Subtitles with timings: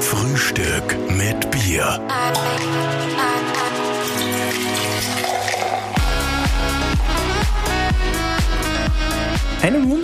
[0.00, 2.00] Frühstück mit Bier.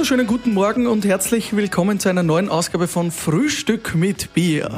[0.01, 4.71] Wunderschönen guten Morgen und herzlich willkommen zu einer neuen Ausgabe von Frühstück mit Bier.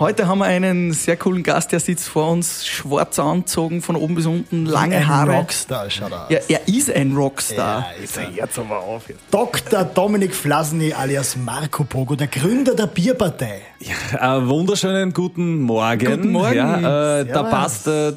[0.00, 4.16] Heute haben wir einen sehr coolen Gast, der sitzt vor uns, schwarz angezogen, von oben
[4.16, 5.36] bis unten, lange ein Haare.
[5.36, 6.28] Rockstar, schaut aus.
[6.28, 7.86] Ja, er ist ein Rockstar.
[7.96, 8.30] Ja, ist er.
[8.30, 9.08] Jetzt aber auf.
[9.08, 9.20] Jetzt.
[9.30, 9.84] Dr.
[9.84, 13.60] Dominik Flasny alias Marco Pogo, der Gründer der Bierpartei.
[13.78, 16.04] Ja, äh, wunderschönen guten Morgen.
[16.04, 16.56] Guten Morgen.
[16.56, 18.14] Ja, äh, da passt äh,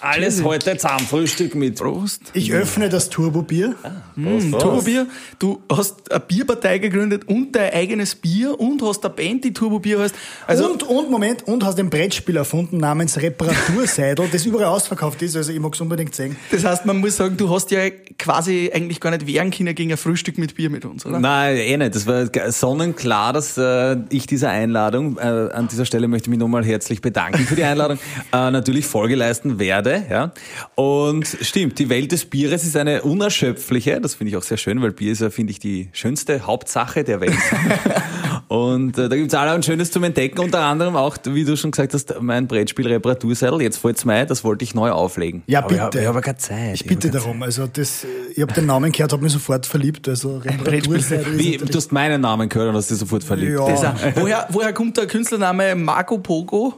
[0.00, 1.06] alles heute zusammen.
[1.06, 1.76] Frühstück mit.
[1.76, 2.22] Prost.
[2.34, 3.74] Ich öffne das Turbobier.
[4.16, 5.06] Mm, Turbobier,
[5.38, 10.00] du hast eine Bierpartei gegründet und dein eigenes Bier und hast eine Band, die Turbobier
[10.00, 10.14] heißt.
[10.46, 15.36] Also, und, und, Moment, und hast ein Brettspiel erfunden namens Reparaturseidel, das überall ausverkauft ist,
[15.36, 16.36] also ich mag es unbedingt sehen.
[16.50, 19.92] das heißt, man muss sagen, du hast ja quasi eigentlich gar nicht wehren können gegen
[19.92, 21.18] ein Frühstück mit Bier mit uns, oder?
[21.18, 21.94] Nein, eh nicht.
[21.94, 26.38] Das war sonnenklar, dass äh, ich dieser Einladung, äh, an dieser Stelle möchte ich mich
[26.38, 27.98] nochmal herzlich bedanken für die Einladung,
[28.32, 30.04] äh, natürlich Folge leisten werde.
[30.10, 30.32] Ja.
[30.74, 34.82] Und stimmt, die Welt des Bieres ist eine unerschöpfliche, das finde ich auch sehr schön,
[34.82, 37.32] weil Bier ist ja, finde ich, die schönste Hauptsache der Welt.
[38.48, 41.70] Und äh, da gibt's alle ein Schönes zum Entdecken, unter anderem auch, wie du schon
[41.70, 43.62] gesagt hast, mein Brettspiel Reparaturseidel.
[43.62, 45.42] Jetzt fällt's mir ein, das wollte ich neu auflegen.
[45.46, 46.00] Ja, Aber bitte.
[46.00, 46.74] Ich habe hab keine Zeit.
[46.74, 47.42] Ich bitte darum.
[47.42, 50.06] Also das, ich habe den Namen gehört, habe mich sofort verliebt.
[50.08, 53.58] Also Wie, natürlich- du hast meinen Namen gehört und hast dich sofort verliebt.
[53.58, 53.66] Ja.
[53.70, 53.94] Das auch.
[54.16, 56.74] woher, woher kommt der Künstlername Marco Pogo?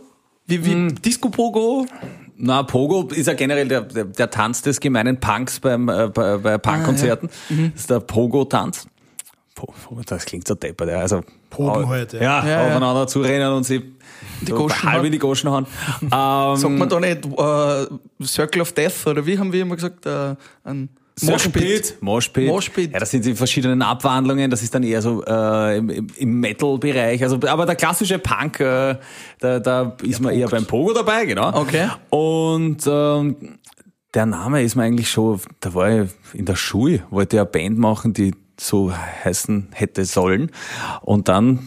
[0.47, 1.03] Wie, wie Hm.
[1.03, 1.87] Disco Pogo?
[2.37, 6.37] Na, Pogo ist ja generell der, der, der Tanz des gemeinen Punks beim, äh, bei,
[6.39, 7.29] bei Punkkonzerten.
[7.73, 8.89] Das ist der Pogo-Tanz.
[9.55, 10.99] Po, Po- das klingt so deppert, ja.
[10.99, 12.21] Also, Pogen au- halt, ja.
[12.21, 12.67] Ja, Ja, ja.
[12.69, 13.81] aufeinander zurennen und sie
[14.41, 15.67] Die so Goschen halb in die Goschen hauen.
[16.03, 16.09] Ähm,
[16.57, 20.05] Sagt man da nicht äh, Circle of Death oder wie haben wir immer gesagt?
[20.07, 20.89] Äh, ein
[21.23, 21.97] Moshpit.
[22.01, 22.47] Moshpit.
[22.49, 22.93] Moshpit.
[22.93, 24.51] Ja, das sind die verschiedenen Abwandlungen.
[24.51, 27.23] Das ist dann eher so äh, im, im- Metal-Bereich.
[27.23, 28.97] Also, aber der klassische Punk, äh,
[29.39, 31.55] da, da ist man eher beim Pogo dabei, genau.
[31.61, 31.89] Okay.
[32.11, 33.37] Und ähm,
[34.13, 37.49] der Name ist mir eigentlich schon, da war ich in der Schule, wollte ich eine
[37.49, 40.51] Band machen, die so heißen hätte sollen.
[41.03, 41.61] Und dann,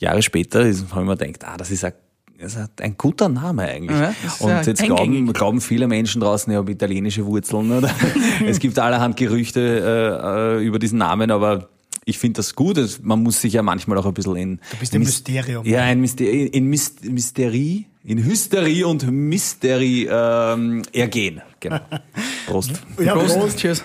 [0.00, 1.92] Jahre später, habe ich mir gedacht, ah, das ist ein
[2.40, 3.98] das ist ein guter Name eigentlich.
[3.98, 7.72] Ja, und jetzt glauben, glauben viele Menschen draußen, ich habe italienische Wurzeln.
[7.72, 7.90] Oder?
[8.46, 11.68] es gibt allerhand Gerüchte äh, äh, über diesen Namen, aber
[12.04, 12.78] ich finde das gut.
[12.78, 14.60] Es- Man muss sich ja manchmal auch ein bisschen in...
[14.70, 15.66] Du bist ein Mys- Mysterium.
[15.66, 21.42] Ja, ein Mysteri in Myst Mysterie, in Hysterie und Mysterie ähm, ergehen.
[21.60, 21.80] Genau.
[22.46, 22.72] Prost.
[23.02, 23.38] Ja, Prost.
[23.38, 23.58] Prost.
[23.58, 23.84] Cheers.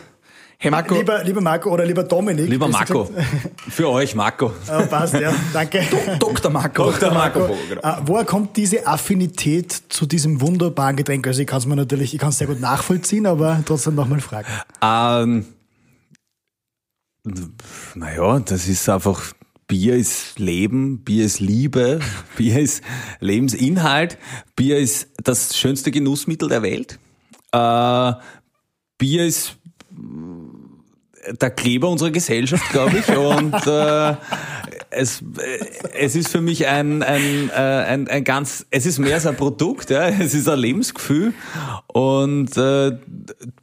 [0.64, 2.48] Hey Marco, Lieber, lieber Marco oder lieber Dominik.
[2.48, 3.10] Lieber Marco.
[3.68, 4.54] Für euch, Marco.
[4.68, 5.34] Ah, passt, ja.
[5.52, 5.82] Danke.
[6.20, 6.52] Dr.
[6.52, 6.92] Marco.
[6.92, 7.12] Dr.
[7.12, 7.82] Marco Pogo, genau.
[7.82, 11.26] Äh, woher kommt diese Affinität zu diesem wunderbaren Getränk?
[11.26, 14.20] Also ich kann es mir natürlich, ich kann es sehr gut nachvollziehen, aber trotzdem nochmal
[14.20, 14.48] fragen.
[14.84, 15.46] Ähm,
[17.96, 19.34] naja, das ist einfach,
[19.66, 22.02] Bier ist Leben, Bier ist Liebe,
[22.38, 22.84] Bier ist
[23.20, 24.20] Lebensinhalt,
[24.56, 27.00] Bier ist das schönste Genussmittel der Welt.
[27.52, 28.14] Äh,
[29.00, 29.58] Bier ist
[31.40, 33.16] der Kleber unserer Gesellschaft, glaube ich.
[33.16, 34.16] Und äh,
[34.90, 35.26] es, äh,
[36.00, 39.36] es ist für mich ein, ein, äh, ein, ein ganz, es ist mehr als ein
[39.36, 40.08] Produkt, ja.
[40.08, 41.34] es ist ein Lebensgefühl.
[41.88, 42.98] Und äh,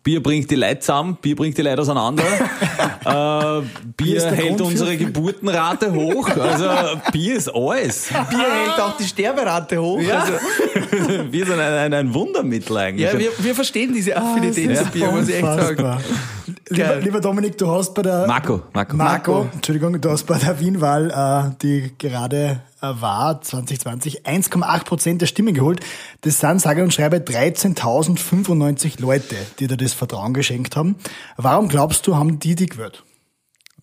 [0.02, 2.22] Bier bringt die Leute zusammen, Bier bringt die Leute auseinander.
[3.04, 3.66] äh,
[3.96, 6.28] Bier hält Grund für- unsere Geburtenrate hoch.
[6.28, 6.68] Also
[7.12, 8.08] Bier ist alles.
[8.30, 10.00] Bier hält auch die Sterberate hoch.
[10.00, 10.20] Ja.
[10.20, 10.32] Also,
[11.30, 13.12] Wir sind ein, ein, ein Wundermittel eigentlich.
[13.12, 15.98] ja wir, wir verstehen diese Affinität zu Bier, muss ich echt sagen.
[16.70, 18.96] Lieber, lieber Dominik, du hast bei der Marco, Marco.
[18.96, 19.48] Marco.
[19.54, 21.10] Entschuldigung, du hast bei der Wienwahl,
[21.52, 25.80] äh, die gerade äh, war, 2020, 1,8 Prozent der Stimmen geholt.
[26.22, 30.96] Das sind, sage und schreibe, 13.095 Leute, die dir das Vertrauen geschenkt haben.
[31.36, 33.04] Warum glaubst du, haben die dich gewählt?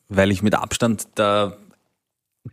[0.08, 1.58] weil ich mit Abstand der,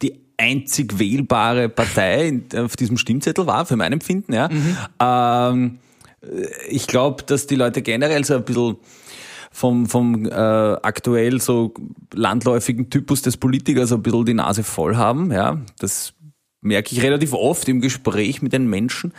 [0.00, 4.32] die einzig wählbare Partei in- auf diesem Stimmzettel war, für mein Empfinden.
[4.32, 4.48] Ja.
[4.98, 5.78] Ähm,
[6.70, 8.76] ich glaube, dass die Leute generell so ein bisschen
[9.52, 11.74] vom, vom äh, aktuell so
[12.12, 15.30] landläufigen Typus des Politikers ein bisschen die Nase voll haben.
[15.30, 15.58] Ja.
[15.78, 16.14] Das
[16.64, 19.12] merke ich relativ oft im Gespräch mit den Menschen.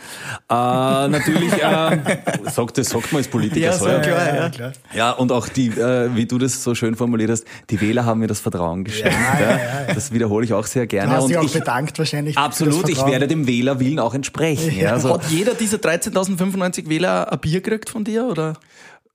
[0.48, 1.98] Äh, natürlich, äh,
[2.50, 3.84] sagt, das sagt man als Politiker Ja, so.
[3.84, 4.00] so ja.
[4.00, 4.48] klar, ja.
[4.48, 4.72] klar.
[4.94, 8.20] Ja, und auch die, äh, wie du das so schön formuliert hast, die Wähler haben
[8.20, 9.14] mir das Vertrauen geschenkt.
[9.14, 9.94] Ja, Ja, ja, ja.
[9.94, 11.12] Das wiederhole ich auch sehr Du gerne.
[11.12, 12.38] hast und dich auch ich, bedankt wahrscheinlich.
[12.38, 14.74] absolut, ich werde dem Wählerwillen auch entsprechen.
[14.74, 18.24] Ja, also, Hat jeder dieser 13.095 Wähler ein Bier gekriegt von dir?
[18.24, 18.54] Oder?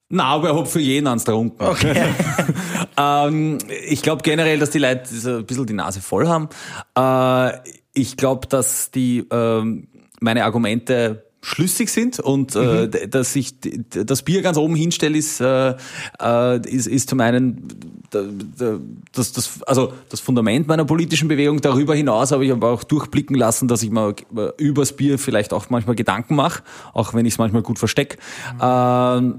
[0.09, 1.63] Na, aber ich hab für jeden eins da unten.
[2.97, 3.57] ähm,
[3.87, 6.49] ich glaube generell, dass die Leute so ein bisschen die Nase voll haben.
[6.97, 7.57] Äh,
[7.93, 9.87] ich glaube, dass die ähm,
[10.19, 13.11] meine Argumente schlüssig sind und äh, Mhm.
[13.11, 13.53] dass ich
[13.89, 15.75] das Bier ganz oben hinstelle, ist, äh,
[16.21, 17.65] äh, ist, ist zum einen
[18.09, 18.23] da-
[18.57, 18.77] da-
[19.13, 21.61] das, das, also das Fundament meiner politischen Bewegung.
[21.61, 25.53] Darüber hinaus habe ich aber auch durchblicken lassen, dass ich mal äh, übers Bier vielleicht
[25.53, 26.61] auch manchmal Gedanken mache,
[26.93, 28.17] auch wenn ich es manchmal gut verstecke.
[28.61, 29.35] Ähm,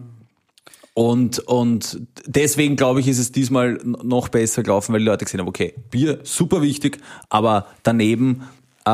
[0.95, 5.41] und, und deswegen glaube ich, ist es diesmal noch besser gelaufen, weil die Leute gesehen
[5.41, 6.99] haben, okay, Bier, super wichtig,
[7.29, 8.43] aber daneben
[8.85, 8.91] äh,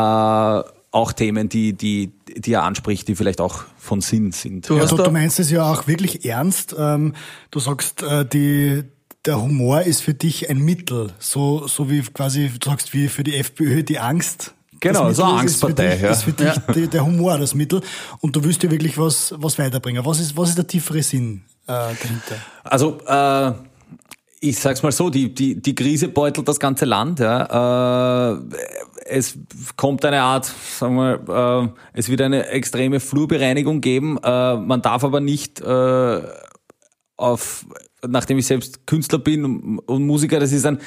[0.96, 4.68] auch Themen, die, die, die er anspricht, die vielleicht auch von Sinn sind.
[4.68, 6.74] Du Ja, hast du, meinst es ja auch wirklich ernst.
[6.78, 7.14] Ähm,
[7.50, 8.84] du sagst, äh, die,
[9.24, 13.24] der Humor ist für dich ein Mittel, so, so wie quasi, du sagst, wie für
[13.24, 14.54] die FPÖ die Angst.
[14.80, 16.10] Genau, das so eine Mittel ist, Angstpartei, dich, ja.
[16.10, 17.80] ist für dich die, der Humor das Mittel
[18.20, 20.04] und du willst ja wirklich was, was weiterbringen.
[20.04, 22.36] Was ist, was ist der tiefere Sinn dahinter?
[22.64, 23.52] Also äh,
[24.40, 27.20] ich sag's mal so, die, die, die Krise beutelt das ganze Land.
[27.20, 28.32] Ja.
[28.32, 28.38] Äh,
[29.08, 29.38] es
[29.76, 34.18] kommt eine Art, sagen wir, äh, es wird eine extreme Flurbereinigung geben.
[34.22, 36.22] Äh, man darf aber nicht äh,
[37.16, 37.66] auf
[38.08, 40.78] nachdem ich selbst Künstler bin und, Musiker, das ist ein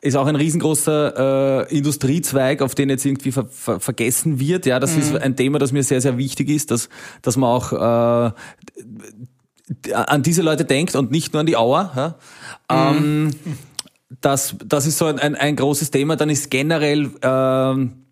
[0.00, 4.64] ist auch ein riesengroßer äh, Industriezweig, auf den jetzt irgendwie ver, ver, vergessen wird.
[4.66, 6.88] Ja, das ist ein Thema, das mir sehr sehr wichtig ist, dass
[7.22, 8.32] dass man auch äh,
[9.92, 11.92] an diese Leute denkt und nicht nur an die Auer.
[11.96, 12.14] Ja?
[12.70, 13.30] Ähm,
[14.20, 16.16] das, das ist so ein, ein, ein großes Thema.
[16.16, 18.04] Dann ist generell ähm,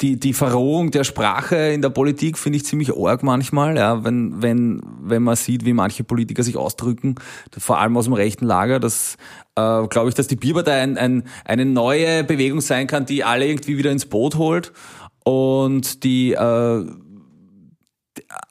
[0.00, 4.04] die, die Verrohung der Sprache in der Politik, finde ich ziemlich arg manchmal, ja?
[4.04, 7.16] wenn, wenn, wenn man sieht, wie manche Politiker sich ausdrücken,
[7.56, 8.80] vor allem aus dem rechten Lager.
[8.80, 9.16] Das
[9.56, 13.46] äh, glaube ich, dass die Bierpartei ein, ein, eine neue Bewegung sein kann, die alle
[13.46, 14.72] irgendwie wieder ins Boot holt
[15.24, 16.86] und die äh,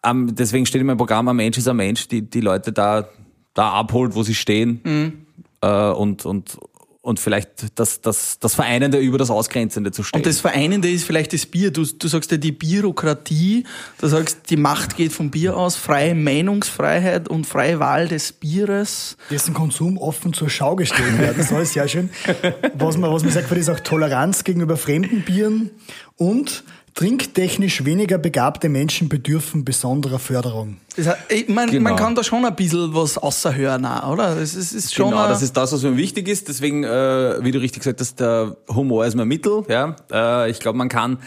[0.02, 3.08] am, deswegen steht in meinem Programm, ein Mensch ist ein Mensch, die, die Leute da,
[3.54, 5.26] da abholt, wo sie stehen
[5.62, 6.58] äh, und, und,
[7.02, 10.22] und vielleicht das, das, das Vereinende über das Ausgrenzende zu stellen.
[10.22, 11.72] und das Vereinende ist vielleicht das Bier.
[11.72, 13.66] Du, du sagst ja die Bürokratie,
[14.00, 19.18] du sagst, die Macht geht vom Bier aus, freie Meinungsfreiheit und freie Wahl des Bieres.
[19.30, 22.10] dessen Konsum offen zur Schau gestellt werden soll, ist ja schön.
[22.76, 25.72] Was man, was man sagt, ist auch Toleranz gegenüber fremden Bieren
[26.16, 26.64] und
[26.94, 30.78] trinktechnisch weniger begabte Menschen bedürfen besonderer Förderung.
[30.96, 31.90] Das heißt, ich mein, Genau.
[31.90, 34.36] Man kann da schon ein bisschen was außerhören, auch, oder?
[34.36, 36.48] Das ist, ist schon Genau, das ist das, was mir wichtig ist.
[36.48, 39.64] Deswegen, äh, wie du richtig gesagt hast, der Humor ist mein Mittel.
[39.70, 41.18] Ja, äh, ich glaube, man kann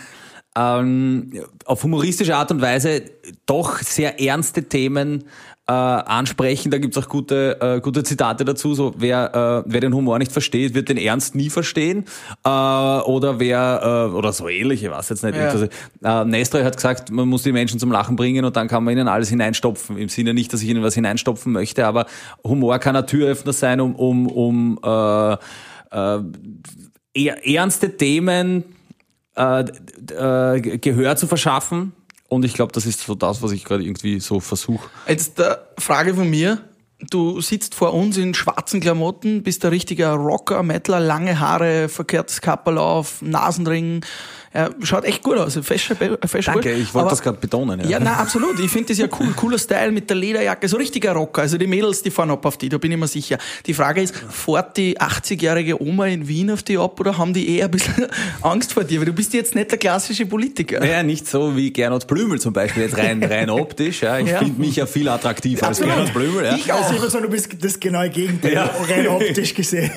[0.57, 1.33] ähm,
[1.65, 3.03] auf humoristische Art und Weise
[3.45, 5.25] doch sehr ernste Themen
[5.69, 6.71] äh, ansprechen.
[6.71, 8.75] Da gibt's auch gute, äh, gute Zitate dazu.
[8.75, 12.05] So, wer, äh, wer den Humor nicht versteht, wird den Ernst nie verstehen.
[12.45, 15.37] Äh, oder wer, äh, oder so ähnliche, was jetzt nicht.
[15.37, 15.49] Ja.
[15.49, 15.67] Also,
[16.05, 18.97] äh, Nestroy hat gesagt, man muss die Menschen zum Lachen bringen und dann kann man
[18.97, 19.99] ihnen alles hineinstopfen.
[19.99, 22.07] Im Sinne nicht, dass ich ihnen was hineinstopfen möchte, aber
[22.45, 25.33] Humor kann ein Türöffner sein, um, um, um äh,
[25.91, 26.21] äh,
[27.13, 28.76] eher ernste Themen
[29.37, 31.93] äh, äh, Ge- Gehör zu verschaffen.
[32.29, 34.89] Und ich glaube, das ist so das, was ich gerade irgendwie so versuche.
[35.07, 36.59] Jetzt äh, Frage von mir.
[37.11, 42.41] Du sitzt vor uns in schwarzen Klamotten, bist ein richtiger Rocker, Mettler, lange Haare, verkehrtes
[42.41, 44.03] Kapperl auf, Nasenring.
[44.57, 45.59] Ja, schaut echt gut aus.
[45.63, 45.95] Fesche,
[46.27, 47.87] fesche Danke, ich wollte das gerade betonen.
[47.89, 48.59] Ja, na absolut.
[48.59, 49.33] Ich finde das ja cool.
[49.37, 50.67] Cooler Style mit der Lederjacke.
[50.67, 51.43] So richtiger Rocker.
[51.43, 53.37] Also die Mädels, die fahren ab auf die, da bin ich mir sicher.
[53.67, 57.57] Die Frage ist, fährt die 80-jährige Oma in Wien auf die ab oder haben die
[57.59, 58.07] eher ein bisschen
[58.43, 58.99] Angst vor dir?
[59.01, 60.81] Weil du bist jetzt nicht der klassische Politiker.
[60.81, 64.01] Naja, nicht so wie Gernot Blümel zum Beispiel, jetzt rein, rein optisch.
[64.01, 64.19] Ja.
[64.19, 64.39] Ich Ja.
[64.39, 65.81] finde mich ja viel attraktiver als.
[65.81, 66.45] Gernot Blümel.
[66.47, 66.55] Ja.
[66.57, 66.91] Ich auch.
[66.91, 68.71] ich würde sagen, du bist das genaue Gegenteil, Ja.
[68.89, 69.91] rein optisch gesehen.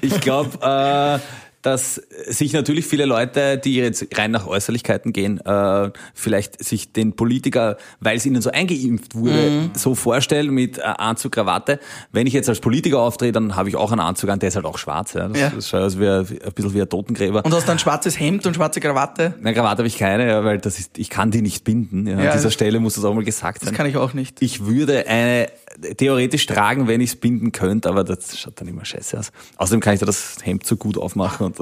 [0.00, 5.90] Ich glaube, äh, dass sich natürlich viele Leute, die jetzt rein nach Äußerlichkeiten gehen, äh,
[6.14, 11.32] vielleicht sich den Politiker, weil es ihnen so eingeimpft wurde, so vorstellen mit äh, Anzug,
[11.32, 11.78] Krawatte.
[12.12, 14.56] Wenn ich jetzt als Politiker auftrete, dann habe ich auch einen Anzug an, der ist
[14.56, 15.12] halt auch schwarz.
[15.14, 15.28] Ja.
[15.28, 15.50] Das, Ja.
[15.50, 17.44] das schaut aus wie ein, ein bisschen wie ein Totengräber.
[17.44, 19.34] Und hast dann ein schwarzes Hemd und schwarze Krawatte.
[19.40, 22.06] Eine Krawatte habe ich keine, ja, weil das ist, ich kann die nicht binden.
[22.06, 22.12] Ja.
[22.12, 23.76] Ja, An dieser das- Stelle muss das auch mal gesagt Das sein.
[23.76, 24.40] kann ich auch nicht.
[24.42, 25.48] Ich würde eine
[25.96, 29.32] theoretisch tragen, wenn ich es binden könnte, aber das schaut dann immer scheiße aus.
[29.56, 31.58] Außerdem kann ich da das Hemd so gut aufmachen und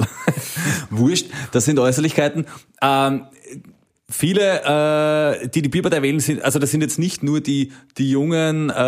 [0.90, 1.26] wurscht.
[1.52, 2.46] Das sind Äußerlichkeiten.
[2.80, 3.24] Ähm,
[4.10, 4.62] viele,
[5.42, 8.70] äh, die die Bierpartei wählen, sind, also das sind jetzt nicht nur die, die jungen,
[8.70, 8.82] äh,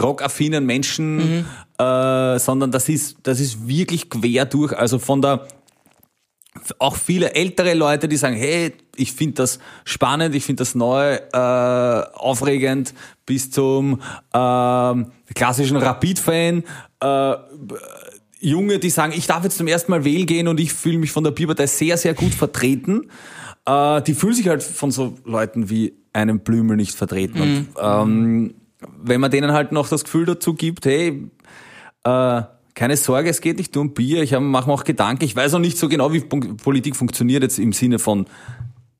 [0.00, 1.44] rockaffinen Menschen,
[1.78, 5.46] äh, sondern das ist, das ist wirklich quer durch, also von der,
[6.78, 11.14] auch viele ältere Leute, die sagen, hey, ich finde das spannend, ich finde das neu,
[11.14, 12.94] äh, aufregend,
[13.24, 14.00] bis zum
[14.32, 16.64] ähm, klassischen Rapid-Fan.
[17.00, 17.34] Äh,
[18.40, 21.10] Junge, die sagen, ich darf jetzt zum ersten Mal wählen gehen und ich fühle mich
[21.10, 23.10] von der Bierpartei sehr, sehr gut vertreten.
[23.66, 27.40] Äh, die fühlen sich halt von so Leuten wie einem Blümel nicht vertreten.
[27.40, 28.54] Und ähm,
[29.02, 31.30] wenn man denen halt noch das Gefühl dazu gibt, hey,
[32.04, 32.42] äh,
[32.76, 34.22] keine Sorge, es geht nicht nur um Bier.
[34.22, 35.24] Ich mache mir auch Gedanken.
[35.24, 38.26] Ich weiß auch nicht so genau, wie Pol- Politik funktioniert jetzt im Sinne von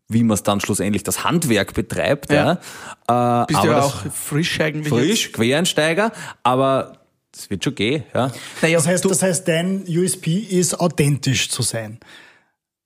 [0.09, 2.30] wie man es dann schlussendlich das Handwerk betreibt.
[2.33, 2.61] Ja.
[3.09, 3.42] Ja.
[3.42, 4.88] Äh, Bist aber du ja auch frisch eigentlich.
[4.88, 6.12] frisch, Quereinsteiger,
[6.45, 6.99] aber
[7.37, 8.04] es wird schon gehen.
[8.14, 8.26] Ja.
[8.28, 8.38] Jetzt.
[8.62, 11.99] Naja, Das heißt, du, das heißt, dein USP ist authentisch zu sein.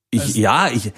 [0.09, 0.91] Ich, ja, ich,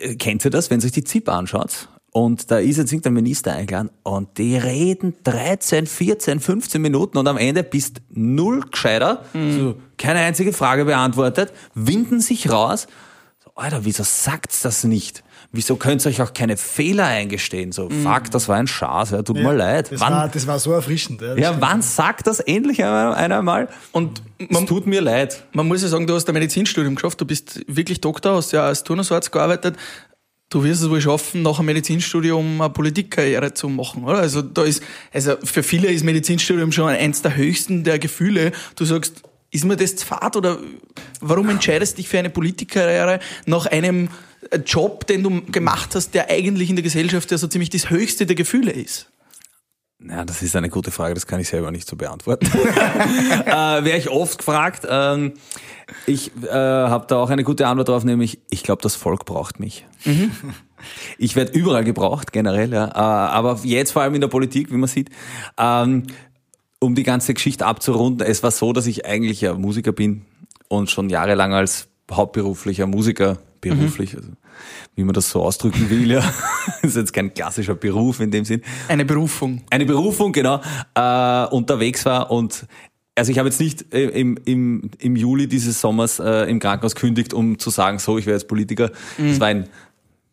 [0.00, 1.88] äh, kennt ihr das, wenn ihr euch die ZIP anschaut?
[2.16, 7.26] Und da ist jetzt irgendein Minister eingeladen und die reden 13, 14, 15 Minuten und
[7.26, 12.86] am Ende bist null gescheiter, so, keine einzige Frage beantwortet, winden sich raus.
[13.44, 15.24] So, Alter, wieso sagt's das nicht?
[15.50, 17.72] Wieso könnt ihr euch auch keine Fehler eingestehen?
[17.72, 19.90] So, fuck, das war ein Schatz, ja, tut mir leid.
[19.90, 21.20] Das Wann, war, das war so erfrischend.
[21.20, 23.68] Ja, ja, wann sagt das endlich einer einer einmal?
[23.90, 25.44] und Es man, tut mir leid.
[25.52, 28.64] man muss ja sagen, du hast ein Medizinstudium geschafft, du bist wirklich Doktor, hast ja
[28.64, 29.76] als Turnusarzt gearbeitet.
[30.54, 34.18] Du wirst es wohl schaffen, nach einem Medizinstudium eine Politikkarriere zu machen, oder?
[34.18, 38.52] Also da ist, also für viele ist Medizinstudium schon eins der höchsten der Gefühle.
[38.76, 40.60] Du sagst, ist mir das zu fad oder
[41.20, 44.10] warum entscheidest du dich für eine Politikkarriere nach einem
[44.64, 48.24] Job, den du gemacht hast, der eigentlich in der Gesellschaft ja so ziemlich das höchste
[48.24, 49.10] der Gefühle ist?
[50.00, 52.46] Ja, das ist eine gute Frage, das kann ich selber nicht so beantworten.
[52.56, 54.86] äh, Wäre ich oft gefragt.
[54.88, 55.34] Ähm,
[56.06, 59.60] ich äh, habe da auch eine gute Antwort drauf, nämlich ich glaube, das Volk braucht
[59.60, 59.86] mich.
[61.16, 62.88] Ich werde überall gebraucht, generell, ja.
[62.88, 65.10] Äh, aber jetzt vor allem in der Politik, wie man sieht.
[65.56, 66.04] Ähm,
[66.78, 70.26] um die ganze Geschichte abzurunden, es war so, dass ich eigentlich ja Musiker bin
[70.68, 73.38] und schon jahrelang als hauptberuflicher Musiker,
[73.70, 74.28] beruflich, also,
[74.94, 76.22] wie man das so ausdrücken will, ja.
[76.82, 79.62] ist jetzt kein klassischer Beruf in dem Sinn Eine Berufung.
[79.70, 80.60] eine Berufung, genau,
[80.94, 82.66] äh, unterwegs war und
[83.16, 86.96] also ich habe jetzt nicht äh, im, im, im Juli dieses Sommers äh, im Krankenhaus
[86.96, 88.90] kündigt, um zu sagen, so, ich werde jetzt Politiker.
[89.18, 89.68] Es war ein,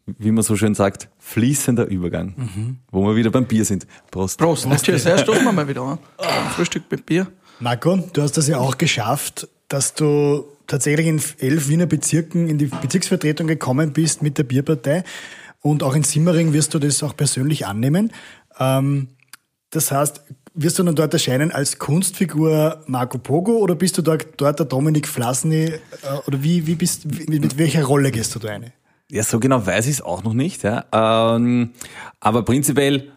[0.08, 3.86] wie man so schön sagt, fließender Übergang, wo wir wieder beim Bier sind.
[4.10, 4.40] Prost.
[4.40, 4.68] Prost.
[4.82, 5.04] Cheers.
[5.04, 6.00] Ja, stoßen wir mal wieder an.
[6.56, 7.28] Frühstück mit Bier.
[7.60, 12.58] Marco, du hast das ja auch geschafft, dass du tatsächlich in elf Wiener Bezirken in
[12.58, 15.04] die Bezirksvertretung gekommen bist mit der Bierpartei.
[15.60, 18.12] Und auch in Simmering wirst du das auch persönlich annehmen.
[18.58, 19.10] Ähm,
[19.70, 20.24] das heißt,
[20.54, 24.66] wirst du dann dort erscheinen als Kunstfigur Marco Pogo oder bist du dort, dort der
[24.66, 25.66] Dominik Flasny?
[25.66, 25.80] Äh,
[26.26, 28.74] oder wie, wie bist, mit welcher Rolle gehst du da eine?
[29.12, 30.64] Ja, so genau weiß ich es auch noch nicht.
[30.64, 30.86] Ja.
[30.94, 31.72] Ähm,
[32.22, 33.12] aber prinzipiell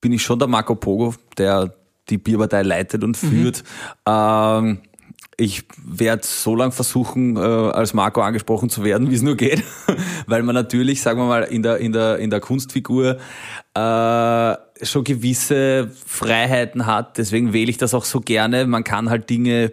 [0.00, 1.74] bin ich schon der Marco Pogo, der
[2.08, 3.64] die Bierpartei leitet und führt.
[4.06, 4.78] Ähm,
[5.36, 9.62] ich werde so lange versuchen, äh, als Marco angesprochen zu werden, wie es nur geht,
[10.26, 13.18] weil man natürlich, sagen wir mal, in der, in der, in der Kunstfigur
[13.74, 17.18] äh, schon gewisse Freiheiten hat.
[17.18, 18.66] Deswegen wähle ich das auch so gerne.
[18.66, 19.72] Man kann halt Dinge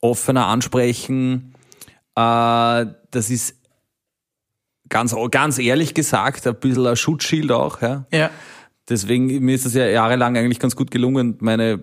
[0.00, 1.54] offener ansprechen.
[2.16, 3.56] Äh, das ist
[4.88, 7.80] ganz, ganz ehrlich gesagt ein bisschen ein Schutzschild auch.
[7.80, 8.06] Ja.
[8.12, 8.30] Ja.
[8.88, 11.80] Deswegen, mir ist das ja jahrelang eigentlich ganz gut gelungen, meine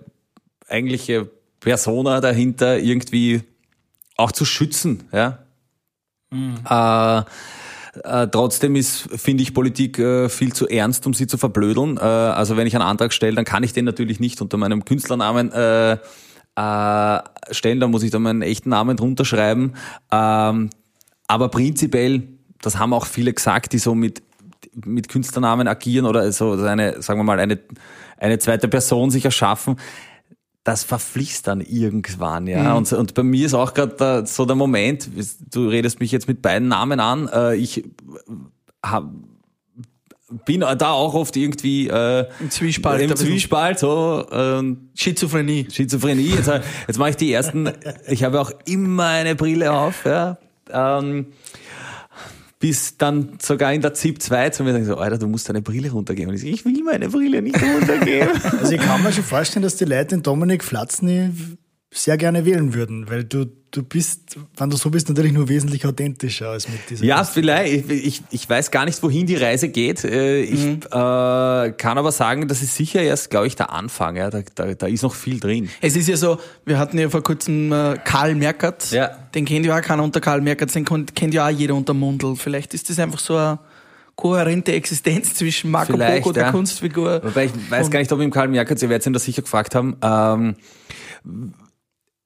[0.68, 3.42] eigentliche Persona dahinter irgendwie
[4.16, 5.08] auch zu schützen.
[5.12, 5.38] Ja.
[6.30, 7.24] Äh,
[8.04, 11.96] äh, trotzdem ist, finde ich, Politik äh, viel zu ernst, um sie zu verblödeln.
[11.96, 14.84] Äh, also wenn ich einen Antrag stelle, dann kann ich den natürlich nicht unter meinem
[14.84, 17.18] Künstlernamen äh, äh,
[17.50, 19.74] stellen, da muss ich dann meinen echten Namen drunter schreiben.
[20.10, 20.70] Ähm,
[21.26, 22.28] aber prinzipiell,
[22.60, 24.22] das haben auch viele gesagt, die so mit,
[24.84, 27.58] mit Künstlernamen agieren oder so eine, sagen wir mal, eine,
[28.18, 29.76] eine zweite Person sich erschaffen,
[30.68, 32.74] das verfließt dann irgendwann, ja.
[32.74, 35.08] Und, und bei mir ist auch gerade so der Moment,
[35.50, 37.84] du redest mich jetzt mit beiden Namen an, äh, ich
[38.82, 39.10] hab,
[40.44, 43.00] bin da auch oft irgendwie äh, Im Zwiespalt.
[43.00, 43.16] im.
[43.16, 45.68] Zwiespalt, so, ähm, Schizophrenie.
[45.72, 46.34] Schizophrenie.
[46.34, 46.50] Jetzt,
[46.86, 47.72] jetzt mache ich die ersten.
[48.06, 50.36] Ich habe auch immer eine Brille auf, ja.
[50.70, 51.28] Ähm,
[52.60, 55.62] bis dann sogar in der ZIP 2 zu mir sagen so, Alter, du musst deine
[55.62, 56.30] Brille runtergeben.
[56.30, 58.30] Und ich, so, ich will meine Brille nicht runtergeben.
[58.58, 61.30] Also ich kann mir schon vorstellen, dass die Leute den Dominik Flatzny
[61.90, 65.86] sehr gerne wählen würden, weil du, du bist, wenn du so bist, natürlich nur wesentlich
[65.86, 67.04] authentischer als mit dieser.
[67.04, 67.90] ja, vielleicht.
[67.90, 70.04] Ich, ich, ich weiß gar nicht, wohin die Reise geht.
[70.04, 70.80] Äh, Ich Mhm.
[70.84, 70.90] äh,
[71.72, 74.16] kann aber sagen, das ist sicher erst, glaube ich, der Anfang.
[74.16, 74.28] Ja.
[74.28, 75.70] Da, da, da ist noch viel drin.
[75.80, 78.90] Es ist ja so, wir hatten ja vor kurzem äh, Karl Merkert.
[78.90, 79.08] Ja.
[79.34, 82.36] Den kennt ja auch keiner unter Karl Merkert, den kennt ja auch jeder unter Mundl.
[82.36, 83.58] Vielleicht ist das einfach so eine
[84.14, 86.50] kohärente Existenz zwischen Marco Vielleicht, Pogo, der ja.
[86.52, 87.22] Kunstfigur.
[87.24, 89.74] Wobei ich weiß gar nicht, ob ihm Karl Merkert, ihr werdet ihn das sicher gefragt
[89.74, 90.54] haben, ähm,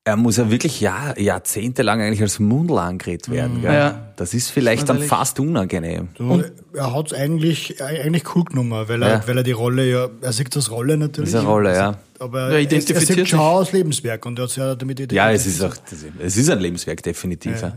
[0.04, 3.62] er muss ja wirklich Jahr, jahrzehntelang eigentlich als Mundl angeredet werden.
[3.62, 3.72] Gell?
[3.72, 4.12] Ja.
[4.16, 6.08] Das ist vielleicht dann fast unangenehm.
[6.14, 6.42] Du,
[6.74, 9.28] er hat es eigentlich, eigentlich cool genommen, weil er, Ja.
[9.28, 11.30] weil er die Rolle ja, er sieht das Rolle natürlich.
[11.30, 11.98] Das ist eine Rolle, ja.
[12.18, 15.12] Aber Er er, er identifiziert sieht schon aus Lebenswerk und er hat sich ja damit
[15.12, 15.74] Ja, es ist auch,
[16.20, 17.62] es ist ein Lebenswerk, definitiv.
[17.62, 17.72] Ja.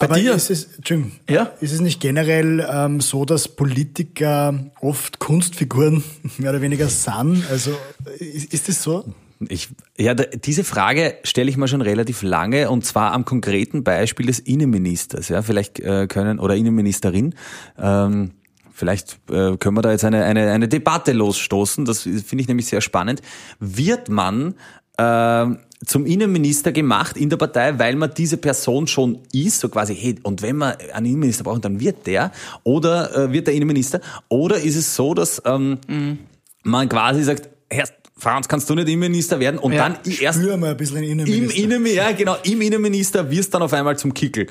[0.00, 0.34] Bei Aber dir?
[0.34, 1.52] Ist es, Entschuldigung, Ja?
[1.60, 6.02] ist es nicht generell ähm, so, dass Politiker oft Kunstfiguren
[6.38, 7.44] mehr oder weniger sind?
[7.50, 7.70] Also
[8.18, 9.04] ist, ist das so?
[9.48, 14.26] Ich, ja, diese Frage stelle ich mir schon relativ lange und zwar am konkreten Beispiel
[14.26, 15.28] des Innenministers.
[15.28, 17.34] Ja, vielleicht äh, können oder Innenministerin.
[17.78, 18.32] Ähm,
[18.72, 21.84] vielleicht äh, können wir da jetzt eine, eine, eine Debatte losstoßen.
[21.84, 23.22] Das finde ich nämlich sehr spannend.
[23.60, 24.54] Wird man
[24.96, 25.46] äh,
[25.86, 30.16] zum Innenminister gemacht in der Partei, weil man diese Person schon ist, so quasi, hey,
[30.22, 32.32] und wenn wir einen Innenminister brauchen, dann wird der
[32.64, 34.00] oder äh, wird der Innenminister.
[34.28, 36.18] Oder ist es so, dass ähm, mhm.
[36.64, 37.86] man quasi sagt, Herr
[38.18, 39.58] Franz, kannst du nicht Innenminister werden?
[39.58, 41.56] Und ja, dann erst mal ein bisschen Innenminister.
[41.56, 44.48] Im Innenminister, ja, genau, im Innenminister wirst dann auf einmal zum Kickel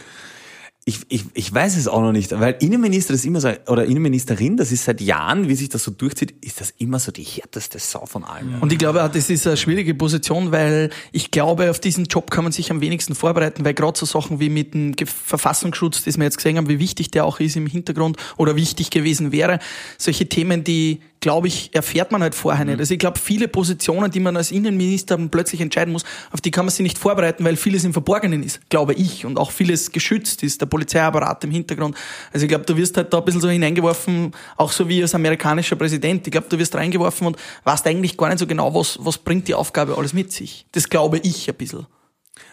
[0.88, 4.56] ich, ich, ich weiß es auch noch nicht, weil Innenminister ist immer so, oder Innenministerin,
[4.56, 7.78] das ist seit Jahren, wie sich das so durchzieht, ist das immer so die härteste
[7.78, 8.56] Sau von allen.
[8.62, 12.46] Und ich glaube, das ist eine schwierige Position, weil ich glaube, auf diesen Job kann
[12.46, 16.24] man sich am wenigsten vorbereiten, weil gerade so Sachen wie mit dem Verfassungsschutz, das wir
[16.24, 19.60] jetzt gesehen haben, wie wichtig der auch ist im Hintergrund oder wichtig gewesen wäre,
[19.98, 22.76] solche Themen, die glaube ich, erfährt man halt vorher nicht.
[22.76, 22.80] Mhm.
[22.82, 26.66] Also ich glaube, viele Positionen, die man als Innenminister plötzlich entscheiden muss, auf die kann
[26.66, 30.44] man sich nicht vorbereiten, weil vieles im Verborgenen ist, glaube ich, und auch vieles geschützt
[30.44, 31.96] ist, der Polizeiapparat im Hintergrund.
[32.32, 35.16] Also ich glaube, du wirst halt da ein bisschen so hineingeworfen, auch so wie als
[35.16, 36.28] amerikanischer Präsident.
[36.28, 39.48] Ich glaube, du wirst reingeworfen und weißt eigentlich gar nicht so genau, was, was bringt
[39.48, 40.66] die Aufgabe alles mit sich.
[40.72, 41.88] Das glaube ich ein bisschen.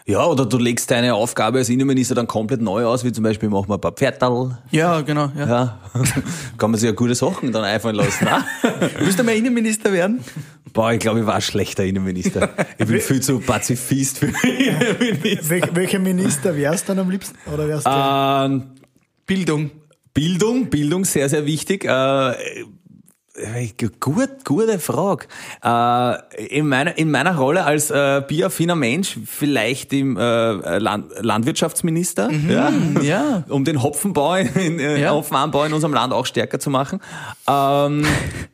[0.05, 3.49] Ja, oder du legst deine Aufgabe als Innenminister dann komplett neu aus, wie zum Beispiel
[3.49, 4.59] machen wir ein paar Pferdal.
[4.69, 5.31] Ja, genau.
[5.35, 5.47] Ja.
[5.47, 5.79] ja.
[6.57, 8.27] Kann man sich ja gute Sachen dann einfallen lassen.
[8.99, 10.23] Willst du mal Innenminister werden?
[10.73, 12.49] Boah, ich glaube, ich war ein schlechter Innenminister.
[12.77, 15.49] Ich bin viel zu Pazifist für Innenminister.
[15.49, 17.35] Wel welcher Minister wärst du dann am liebsten?
[17.51, 18.63] Oder wärst du ähm,
[19.25, 19.71] Bildung.
[20.13, 21.85] Bildung, Bildung, sehr, sehr wichtig.
[21.85, 22.33] Äh,
[23.99, 25.25] Gut, gute Frage.
[25.61, 32.31] Äh, in, meiner, in meiner Rolle als äh, bioaffiner Mensch vielleicht im äh, Land, Landwirtschaftsminister,
[32.31, 35.11] mhm, ja, ja, um den Hopfenbau, in, äh, ja.
[35.11, 37.01] Hopfenanbau in unserem Land auch stärker zu machen.
[37.47, 38.05] Ähm,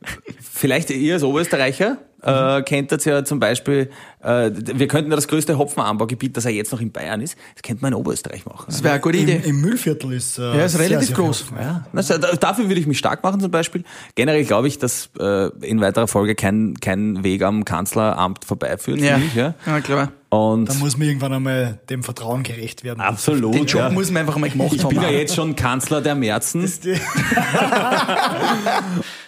[0.40, 5.28] vielleicht ihr als Oberösterreicher äh, kennt das ja zum Beispiel, äh, wir könnten ja das
[5.28, 8.66] größte Hopfenanbaugebiet, das er jetzt noch in Bayern ist, das könnte man in Oberösterreich machen.
[8.68, 9.40] Das wäre eine gute Idee.
[9.44, 11.46] Im, Im, Müllviertel ist äh, ja, ist relativ sehr, sehr groß.
[11.58, 11.86] Ja.
[11.92, 13.84] Also, dafür würde ich mich stark machen zum Beispiel.
[14.14, 19.00] Generell glaube ich, dass äh, in weiterer Folge kein, kein Weg am Kanzleramt vorbeiführt.
[19.00, 19.54] Ja, mich, ja.
[19.66, 20.12] ja klar.
[20.32, 23.02] Und da muss man irgendwann einmal dem Vertrauen gerecht werden.
[23.02, 23.54] Absolut.
[23.54, 23.90] Den Job ja.
[23.90, 24.92] muss man einfach mal gemacht ich haben.
[24.92, 26.62] Ich bin ja jetzt schon Kanzler der Märzen.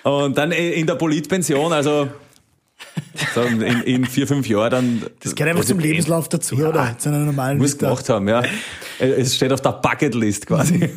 [0.02, 2.09] und dann in der Politpension, also
[3.35, 5.03] so in, in, vier, fünf Jahren dann.
[5.20, 6.96] Das gehört einfach zum Lebenslauf dazu, ja, oder?
[6.98, 7.87] Zu einer normalen Muss Liste.
[7.87, 8.42] gemacht haben, ja.
[8.98, 10.90] Es steht auf der Bucketlist quasi.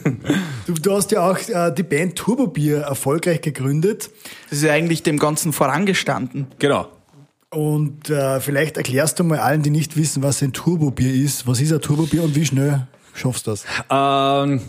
[0.66, 4.10] Du, du hast ja auch äh, die Band Turbo Bier erfolgreich gegründet.
[4.50, 6.48] Das ist ja eigentlich dem Ganzen vorangestanden.
[6.60, 6.88] Genau.
[7.50, 11.48] Und äh, vielleicht erklärst du mal allen, die nicht wissen, was ein Turbobier ist.
[11.48, 13.66] Was ist ein Turbobier und wie schnell schaffst du das?
[13.90, 14.62] Ähm,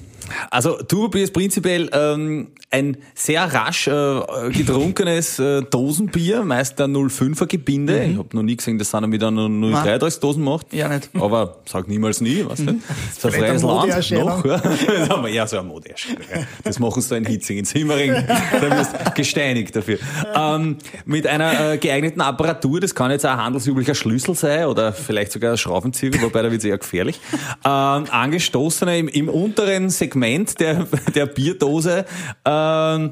[0.51, 7.47] also Turbobier ist prinzipiell ähm, ein sehr rasch äh, getrunkenes äh, Dosenbier, meist ein 05er
[7.47, 8.07] Gebinde.
[8.07, 8.13] Mhm.
[8.13, 10.73] Ich habe noch nie gesehen, dass einer mit einer 033 Dosen macht.
[10.73, 11.09] Ja, nicht.
[11.15, 12.73] Aber sag niemals nie, weißt du?
[12.73, 12.83] Mhm.
[12.87, 13.89] Das ist ein freies Land.
[14.13, 14.59] Noch, ja.
[14.59, 16.23] Das haben wir so eine Modeerscheinung.
[16.65, 18.13] Das machen sie da in Hitzing, in Simmering.
[18.13, 19.99] Da wirst du gesteinigt dafür.
[20.35, 20.77] Ähm,
[21.07, 25.33] mit einer äh, geeigneten Apparatur, das kann jetzt auch ein handelsüblicher Schlüssel sein oder vielleicht
[25.33, 27.21] sogar ein Schraubenzieher, wobei da wird es eher gefährlich.
[27.65, 32.05] Ähm, angestoßene im, im unteren Segment der, der Bierdose
[32.45, 33.09] äh,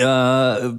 [0.00, 0.78] ähm,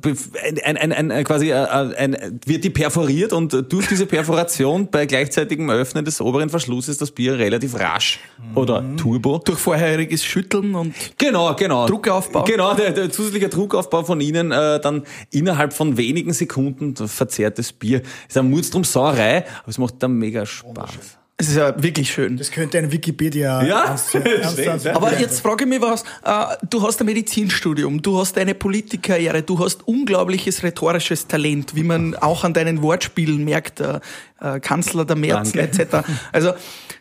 [0.64, 5.70] ein, ein, ein, ein, quasi ein, wird die perforiert und durch diese Perforation bei gleichzeitigem
[5.70, 8.58] Öffnen des oberen Verschlusses das Bier relativ rasch mhm.
[8.58, 9.40] oder turbo.
[9.40, 11.88] Durch vorheriges Schütteln und genau, genau.
[11.88, 12.44] Druckaufbau.
[12.44, 18.02] Genau, der, der zusätzliche Druckaufbau von Ihnen äh, dann innerhalb von wenigen Sekunden verzehrtes Bier.
[18.28, 21.20] Ist eine Murztrum-Sauerei, aber es macht dann mega Spaß.
[21.36, 22.38] Es ist ja wirklich schön.
[22.38, 23.64] Das könnte ein Wikipedia.
[23.64, 26.04] Ja, ernst, ernst, aber jetzt frage ich mich was.
[26.24, 31.84] Äh, du hast ein Medizinstudium, du hast eine Politikkarriere, du hast unglaubliches rhetorisches Talent, wie
[31.84, 34.00] man auch an deinen Wortspielen merkt, äh,
[34.40, 36.08] äh, Kanzler der Märzen etc.
[36.32, 36.54] Also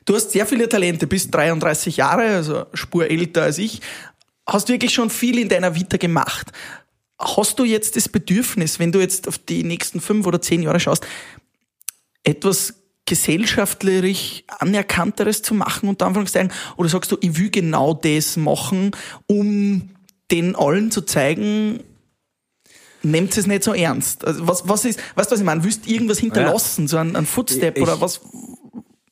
[0.07, 3.83] du hast sehr viele Talente, bist 33 Jahre, also Spur älter als ich,
[4.47, 6.53] hast wirklich schon viel in deiner Vita gemacht.
[7.19, 10.81] Hast du jetzt das Bedürfnis, wenn du jetzt auf die nächsten fünf oder zehn Jahre
[10.81, 11.07] schaust,
[12.25, 16.53] etwas gesellschaftlich anerkannteres zu machen, unter Anführungszeichen?
[16.77, 18.93] Oder sagst du, ich will genau das machen,
[19.27, 19.91] um
[20.31, 21.81] den allen zu zeigen,
[23.03, 24.25] nehmt es nicht so ernst?
[24.25, 25.65] Also was, was ist, weißt du, was ich meine?
[25.65, 26.89] Willst du irgendwas hinterlassen, ja.
[26.89, 28.21] so ein, ein Footstep ich, oder was?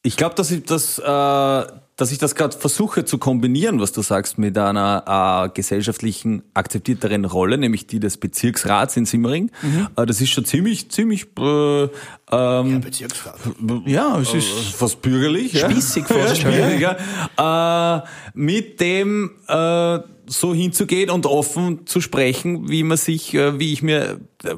[0.03, 4.01] Ich glaube, dass ich das, äh, dass ich das gerade versuche zu kombinieren, was du
[4.01, 9.51] sagst, mit einer äh, gesellschaftlichen akzeptierteren Rolle, nämlich die des Bezirksrats in Simmering.
[9.61, 9.89] Mhm.
[9.97, 11.89] Äh, das ist schon ziemlich, ziemlich äh, ähm,
[12.31, 13.39] ja, Bezirksrat.
[13.85, 15.61] Ja, es ist äh, fast bürgerlich.
[15.61, 16.17] Spießig ja.
[16.27, 16.43] fast.
[16.43, 16.97] Ja,
[17.37, 17.99] ja.
[17.99, 23.75] Äh, mit dem äh, so hinzugehen und offen zu sprechen, wie man sich, äh, wie
[23.75, 24.55] ich mir äh,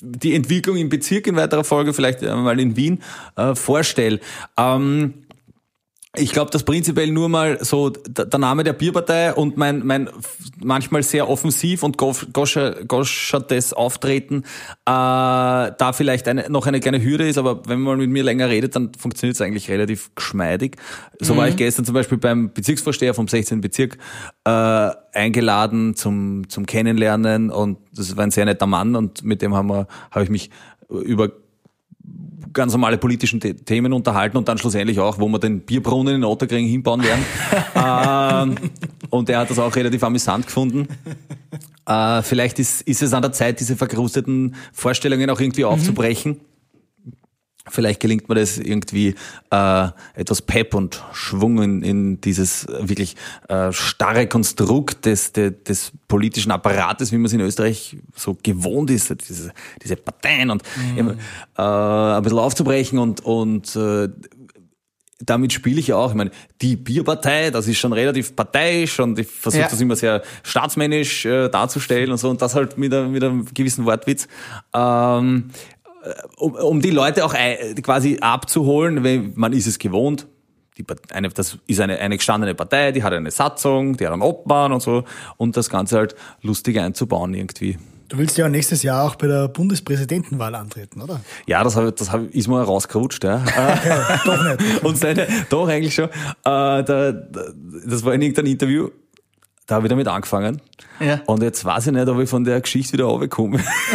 [0.00, 3.02] die Entwicklung im Bezirk in weiterer Folge, vielleicht mal in Wien,
[3.36, 4.20] äh, vorstelle.
[4.56, 5.12] Ähm,
[6.16, 10.10] ich glaube, dass prinzipiell nur mal so der Name der Bierpartei und mein, mein
[10.60, 14.42] manchmal sehr offensiv und goschertes Auftreten äh,
[14.86, 18.74] da vielleicht eine, noch eine kleine Hürde ist, aber wenn man mit mir länger redet,
[18.74, 20.78] dann funktioniert es eigentlich relativ geschmeidig.
[21.20, 21.38] So mhm.
[21.38, 23.60] war ich gestern zum Beispiel beim Bezirksvorsteher vom 16.
[23.60, 23.96] Bezirk
[24.44, 29.54] äh, eingeladen zum, zum Kennenlernen und das war ein sehr netter Mann und mit dem
[29.54, 30.50] haben wir, habe ich mich
[30.88, 31.30] über
[32.52, 36.66] ganz normale politischen Themen unterhalten und dann schlussendlich auch, wo wir den Bierbrunnen in Otterkring
[36.66, 37.24] hinbauen werden.
[38.64, 38.70] ähm,
[39.10, 40.88] und er hat das auch relativ amüsant gefunden.
[41.86, 46.32] Äh, vielleicht ist, ist es an der Zeit, diese verkrusteten Vorstellungen auch irgendwie aufzubrechen.
[46.32, 46.49] Mhm.
[47.68, 49.14] Vielleicht gelingt mir das irgendwie
[49.50, 53.16] äh, etwas Pep und Schwung in, in dieses wirklich
[53.48, 58.90] äh, starre Konstrukt des, des, des politischen Apparates, wie man es in Österreich so gewohnt
[58.90, 60.62] ist, diese, diese Parteien und
[60.96, 61.18] mhm.
[61.56, 64.08] äh, ein bisschen aufzubrechen und, und äh,
[65.24, 66.10] damit spiele ich ja auch.
[66.10, 66.30] Ich meine,
[66.62, 69.68] die Bierpartei, das ist schon relativ parteiisch und ich versuche ja.
[69.68, 73.44] das immer sehr staatsmännisch äh, darzustellen und so und das halt mit, a, mit einem
[73.52, 74.28] gewissen Wortwitz.
[74.74, 75.50] Ähm,
[76.36, 77.34] um, um die Leute auch
[77.82, 80.26] quasi abzuholen, weil man ist es gewohnt.
[80.78, 84.22] Die, eine, das ist eine, eine gestandene Partei, die hat eine Satzung, die hat einen
[84.22, 85.04] Obmann und so
[85.36, 87.76] und das Ganze halt lustig einzubauen irgendwie.
[88.10, 91.20] Du willst ja nächstes Jahr auch bei der Bundespräsidentenwahl antreten, oder?
[91.46, 93.44] Ja, das, hab, das hab, ist mal rausgerutscht, ja.
[94.24, 94.82] doch nicht.
[94.84, 96.06] Und seine, doch eigentlich schon.
[96.06, 96.10] Äh,
[96.42, 98.90] da, das war in irgendeinem Interview
[99.70, 100.60] da habe ich damit angefangen.
[100.98, 101.20] Ja.
[101.26, 103.58] Und jetzt weiß ich nicht, ob ich von der Geschichte wieder runterkomme.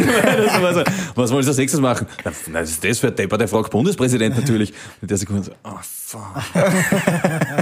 [0.74, 0.84] so,
[1.16, 2.08] was wollen Sie als nächstes machen?
[2.24, 4.74] Na, das ist das für ein Depper, der fragt Bundespräsident natürlich.
[5.02, 6.22] Und der Sekunde so, oh, fuck.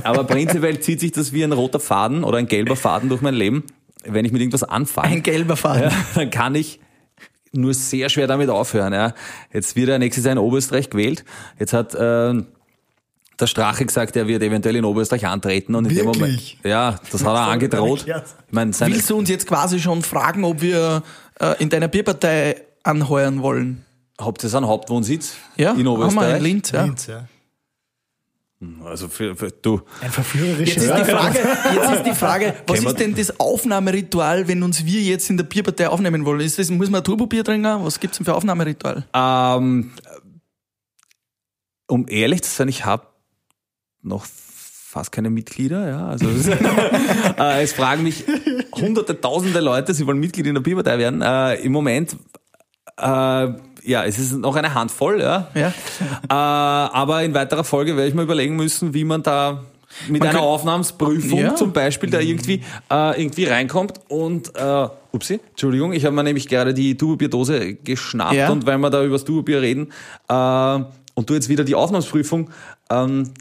[0.04, 3.34] Aber prinzipiell zieht sich das wie ein roter Faden oder ein gelber Faden durch mein
[3.34, 3.64] Leben.
[4.06, 5.08] Wenn ich mit irgendwas anfange.
[5.08, 5.86] Ein gelber Faden.
[5.86, 6.80] Ja, dann kann ich
[7.52, 8.94] nur sehr schwer damit aufhören.
[8.94, 9.16] Ja.
[9.52, 11.26] Jetzt wird er nächstes Jahr in Oberösterreich gewählt.
[11.58, 11.96] Jetzt hat...
[11.96, 12.44] Äh,
[13.44, 16.12] der Strache gesagt, er wird eventuell in Oberösterreich antreten und in Wirklich?
[16.12, 18.06] dem Moment, ja, das hat er angedroht.
[18.08, 18.14] Ich
[18.52, 21.04] meine, Willst du uns jetzt quasi schon fragen, ob wir
[21.40, 23.86] äh, in deiner Bierpartei anheuern wollen?
[24.20, 26.26] Habt ihr einen Hauptwohnsitz ja, in Oberösterreich?
[26.26, 26.84] Haben wir in Linz, ja.
[26.86, 27.28] Linz, ja.
[28.60, 29.82] Hm, also für, für du.
[30.02, 31.40] Ein verführerisches jetzt ist, die Frage,
[31.74, 35.44] jetzt ist die Frage, was ist denn das Aufnahmeritual, wenn uns wir jetzt in der
[35.44, 36.40] Bierpartei aufnehmen wollen?
[36.40, 37.84] Ist das, muss man ein Turbobier trinken?
[37.84, 39.06] Was gibt's denn für Aufnahmeritual?
[39.14, 39.92] Ähm,
[41.88, 43.13] um ehrlich zu sein, ich habe
[44.04, 46.08] noch fast keine Mitglieder, ja.
[46.08, 46.28] Also
[47.40, 48.26] äh, es fragen mich
[48.76, 51.22] hunderte, tausende Leute, sie wollen Mitglied in der Bierpartei werden.
[51.22, 52.16] Äh, Im Moment
[52.98, 53.54] äh,
[53.86, 55.50] ja, es ist noch eine Handvoll, ja.
[55.56, 55.68] ja.
[55.68, 55.74] Äh,
[56.30, 59.64] aber in weiterer Folge werde ich mir überlegen müssen, wie man da
[60.08, 61.56] mit man einer Aufnahmsprüfung ja.
[61.56, 66.48] zum Beispiel da irgendwie äh, irgendwie reinkommt und äh, upsi, Entschuldigung, ich habe mir nämlich
[66.48, 68.50] gerade die Duobierdose geschnappt ja.
[68.50, 69.92] und weil wir da über das Duobier reden
[70.30, 70.34] äh,
[71.16, 72.50] und du jetzt wieder die Aufnahmsprüfung
[72.90, 73.32] ähm,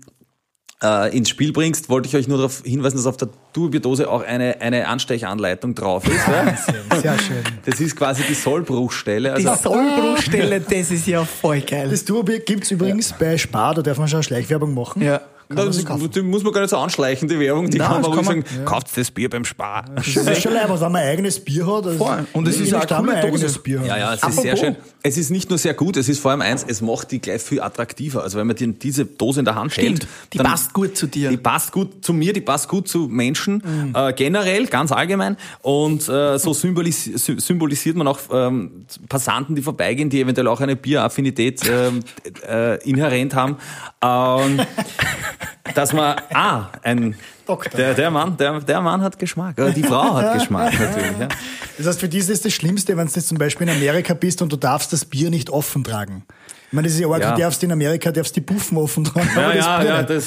[0.82, 4.22] äh, ins Spiel bringst, wollte ich euch nur darauf hinweisen, dass auf der Turbidose auch
[4.22, 6.26] eine, eine Anstechanleitung drauf ist.
[6.26, 6.56] Ja?
[7.00, 7.42] Sehr schön.
[7.64, 9.32] Das ist quasi die Sollbruchstelle.
[9.32, 11.88] Also die Sollbruchstelle, das ist ja voll geil.
[11.90, 13.16] Das Turbier gibt's übrigens ja.
[13.18, 15.02] bei Spar, da darf man schon Schleichwerbung machen.
[15.02, 15.20] Ja.
[15.54, 17.70] Kann das, die muss man gar nicht so anschleichen, die Werbung.
[17.70, 18.64] Die Nein, kann man ruhig sagen, ja.
[18.64, 19.84] kauft das Bier beim Spar.
[19.94, 21.86] Das ist schon leid, wenn man ein eigenes Bier hat.
[21.86, 23.82] Also Und es ist auch ein eigenes Bier.
[23.86, 24.76] Ja, ja, es ist sehr schön.
[25.04, 27.42] Es ist nicht nur sehr gut, es ist vor allem eins, es macht die gleich
[27.42, 28.22] viel attraktiver.
[28.22, 30.06] Also wenn man die, diese Dose in der Hand Stimmt, hält.
[30.32, 31.30] Die passt gut zu dir.
[31.30, 33.94] Die passt gut zu mir, die passt gut zu Menschen, mhm.
[33.96, 35.36] äh, generell, ganz allgemein.
[35.60, 40.76] Und äh, so symbolis symbolisiert man auch ähm, Passanten, die vorbeigehen, die eventuell auch eine
[40.76, 42.00] Bieraffinität ähm,
[42.48, 43.56] äh, inhärent haben.
[44.02, 44.60] Ähm,
[45.74, 47.14] dass man, ah, ein
[47.46, 47.76] Doktor.
[47.76, 49.58] Der, der, Mann, der, der Mann hat Geschmack.
[49.58, 51.18] Oder die Frau hat Geschmack natürlich.
[51.18, 51.28] Ja.
[51.76, 54.14] Das heißt, für die ist das das Schlimmste, wenn du jetzt zum Beispiel in Amerika
[54.14, 56.24] bist und du darfst das Bier nicht offen tragen.
[56.68, 57.34] Ich meine, das ist ja arg, ja.
[57.34, 59.28] du darfst in Amerika darfst die Buffen offen tragen.
[59.36, 60.26] Ja, ja, ja, das,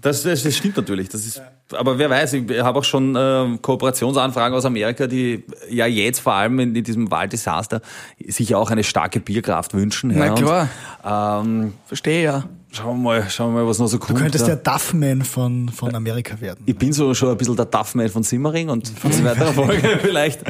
[0.00, 1.08] das, das, das, stimmt natürlich.
[1.08, 1.40] Das ist,
[1.72, 6.32] aber wer weiß, ich habe auch schon äh, Kooperationsanfragen aus Amerika, die ja jetzt vor
[6.32, 7.82] allem in, in diesem Wahldesaster
[8.26, 10.12] sich auch eine starke Bierkraft wünschen.
[10.14, 11.40] Na ja, klar.
[11.40, 12.44] Und, ähm, Verstehe ja.
[12.74, 14.18] Schauen wir mal, schauen wir mal, was noch so kommt.
[14.18, 16.64] Du könntest der Duffman von, von Amerika werden.
[16.66, 20.40] Ich bin so schon ein bisschen der Duffman von Simmering und von weiterer Folge vielleicht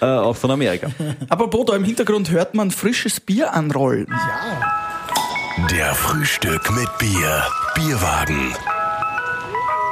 [0.00, 0.90] äh, auch von Amerika.
[1.28, 4.06] Aber Bodo, im Hintergrund hört man frisches Bier anrollen.
[4.08, 5.66] Ja.
[5.72, 7.42] Der Frühstück mit Bier.
[7.74, 8.54] Bierwagen.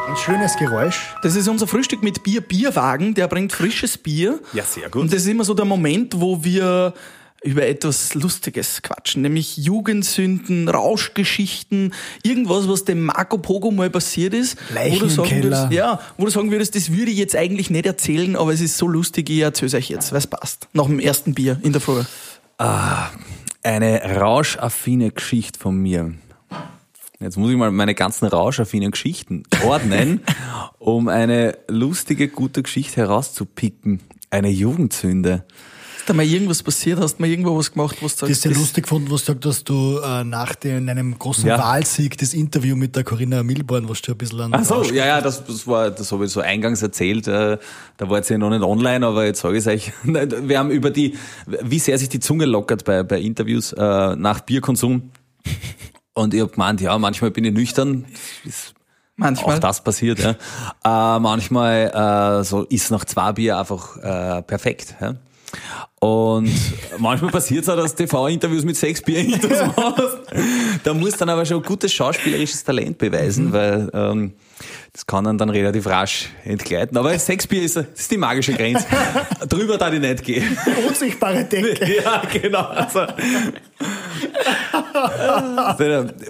[0.09, 1.14] Ein schönes Geräusch.
[1.22, 3.14] Das ist unser Frühstück mit Bier, Bierwagen.
[3.14, 4.38] Der bringt frisches Bier.
[4.53, 5.03] Ja, sehr gut.
[5.03, 6.94] Und das ist immer so der Moment, wo wir
[7.42, 14.59] über etwas Lustiges quatschen, nämlich Jugendsünden, Rauschgeschichten, irgendwas, was dem Marco Pogo mal passiert ist,
[14.74, 17.70] Leichen wo du sagen würdest, ja, wo du sagen würdest, das würde ich jetzt eigentlich
[17.70, 20.68] nicht erzählen, aber es ist so lustig, ich erzähle euch jetzt, weil es passt.
[20.74, 22.03] Nach dem ersten Bier in der Früh.
[22.59, 23.09] Ah,
[23.62, 26.12] eine rauschaffine Geschichte von mir.
[27.20, 30.22] Jetzt muss ich mal meine ganzen rauschaffinen Geschichten ordnen,
[30.79, 34.00] um eine lustige, gute Geschichte herauszupicken.
[34.31, 35.44] Eine Jugendsünde.
[36.11, 36.99] Da mal irgendwas passiert?
[36.99, 39.11] Hast du mal irgendwo was gemacht, was du Das ist sagst, sehr das- lustig gefunden,
[39.11, 41.57] was du gesagt hast, dass du äh, nach dem, einem großen Ja.
[41.59, 45.07] Wahlsieg das Interview mit der Corinna Milborn, was du ein bisschen an Ach so, ja,
[45.07, 47.29] ja, das, das war, das habe ich so eingangs erzählt.
[47.29, 47.59] Äh,
[47.96, 49.92] da war jetzt ja noch nicht online, aber jetzt sage ich euch.
[50.03, 54.40] Wir haben über die, wie sehr sich die Zunge lockert bei, bei Interviews äh, nach
[54.40, 55.11] Bierkonsum.
[56.14, 58.05] Und ich habe gemeint, ja, manchmal bin ich nüchtern.
[58.44, 58.75] Ist
[59.16, 59.57] Manchmal.
[59.57, 60.31] auch das passiert, ja.
[60.85, 64.96] Äh, manchmal äh, so ist nach zwei Bier einfach äh, perfekt.
[65.01, 65.14] Ja.
[65.98, 66.50] Und
[66.98, 70.18] manchmal passiert es auch, dass TV-Interviews mit sechs Bier hinter uns machst.
[70.82, 74.32] Da musst du dann aber schon gutes schauspielerisches Talent beweisen, weil ähm,
[74.92, 76.96] das kann dann, dann relativ rasch entgleiten.
[76.96, 78.86] Aber sechs Bier ist, ist die magische Grenze.
[79.48, 80.56] Drüber da ich nicht gehen.
[80.88, 81.70] Unsichtbare Decke.
[82.02, 82.62] Ja, genau.
[82.62, 83.06] Also,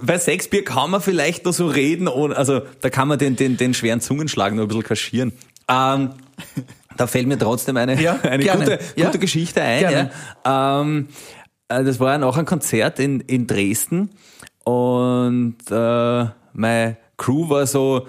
[0.02, 3.56] bei sechs Bier kann man vielleicht noch so reden, also da kann man den, den,
[3.56, 5.32] den schweren Zungenschlag noch ein bisschen kaschieren.
[5.68, 6.10] Ähm,
[7.00, 8.64] da fällt mir trotzdem eine, Ja, eine gerne.
[8.64, 9.06] gute, Ja.
[9.06, 10.10] gute Geschichte ein.
[10.44, 10.80] Ja.
[10.80, 11.08] Ähm,
[11.68, 14.10] äh, das war ja noch ein Konzert in, in Dresden
[14.64, 18.06] und äh, meine Crew war so,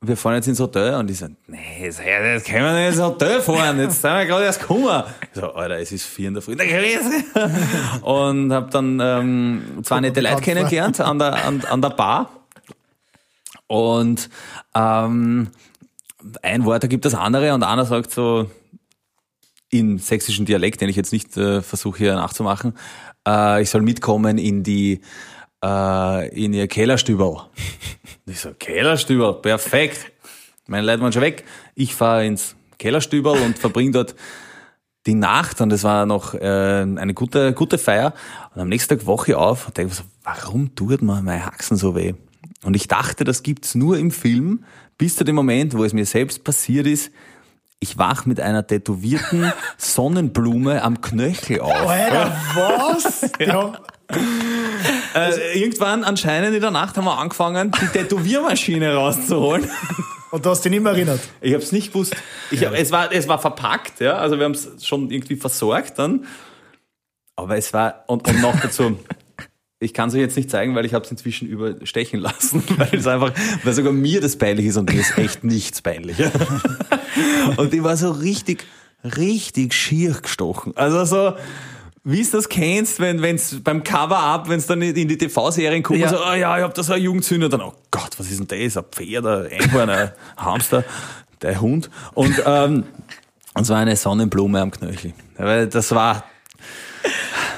[0.00, 3.00] wir fahren jetzt ins Hotel und die so, nee, das, das können wir nicht ins
[3.00, 5.04] Hotel fahren, jetzt sind wir gerade erst gekommen.
[5.32, 6.56] Ich so, Alter, es ist vier in der Früh.
[6.56, 7.22] Grüß.
[8.02, 12.30] Und hab dann ähm, zwei nette Leute kennengelernt an der, an, an der Bar.
[13.66, 14.28] Und
[14.74, 15.48] ähm,
[16.42, 18.50] ein Wort ergibt das andere und einer sagt so
[19.70, 22.74] in sächsischen Dialekt, den ich jetzt nicht äh, versuche hier nachzumachen,
[23.26, 25.00] äh, ich soll mitkommen in die
[25.64, 27.48] äh, in ihr Kellerstüberl.
[28.26, 30.10] Ich so, Kellerstüberl, perfekt.
[30.66, 31.44] Meine Leute waren schon weg.
[31.74, 34.14] Ich fahre ins Kellerstüberl und verbringe dort
[35.06, 38.14] die Nacht und es war noch äh, eine gute, gute Feier.
[38.54, 41.76] Und am nächsten Tag wache ich auf und denke so, warum tut mir meine Haxen
[41.76, 42.14] so weh?
[42.62, 44.64] Und ich dachte, das gibt's nur im Film,
[44.98, 47.10] bis zu dem Moment, wo es mir selbst passiert ist.
[47.80, 51.88] Ich wach mit einer tätowierten Sonnenblume am Knöchel auf.
[51.88, 53.30] Alter, was?
[53.38, 53.78] Ja.
[55.14, 59.68] Äh, irgendwann anscheinend in der Nacht haben wir angefangen, die Tätowiermaschine rauszuholen.
[60.30, 61.20] Und du hast dich nicht mehr erinnert.
[61.40, 62.16] Ich habe es nicht gewusst.
[62.50, 64.16] Ich hab, es, war, es war verpackt, ja.
[64.16, 66.26] Also wir haben es schon irgendwie versorgt dann.
[67.36, 68.98] Aber es war, und, und noch dazu,
[69.80, 72.94] ich kann es euch jetzt nicht zeigen, weil ich habe es inzwischen überstechen lassen, weil
[72.94, 73.32] es einfach,
[73.62, 76.16] weil sogar mir das peinlich ist und mir ist echt nichts peinlich.
[77.56, 78.64] Und die war so richtig,
[79.04, 80.72] richtig schier gestochen.
[80.76, 81.34] Also so,
[82.02, 86.00] wie du das kennst, wenn wenn's beim Cover-Up, wenn es dann in die TV-Serien kommt,
[86.00, 86.08] Ja.
[86.08, 88.48] so, oh ja, ich hab da so eine Jugendsünde, dann, oh Gott, was ist denn
[88.48, 88.76] das?
[88.76, 90.84] Ein Pferd, ein Einhorn, ein Hamster,
[91.42, 91.90] der Hund.
[92.14, 92.84] Und, ähm,
[93.54, 95.12] und so eine Sonnenblume am Knöchel.
[95.36, 96.24] Weil das war,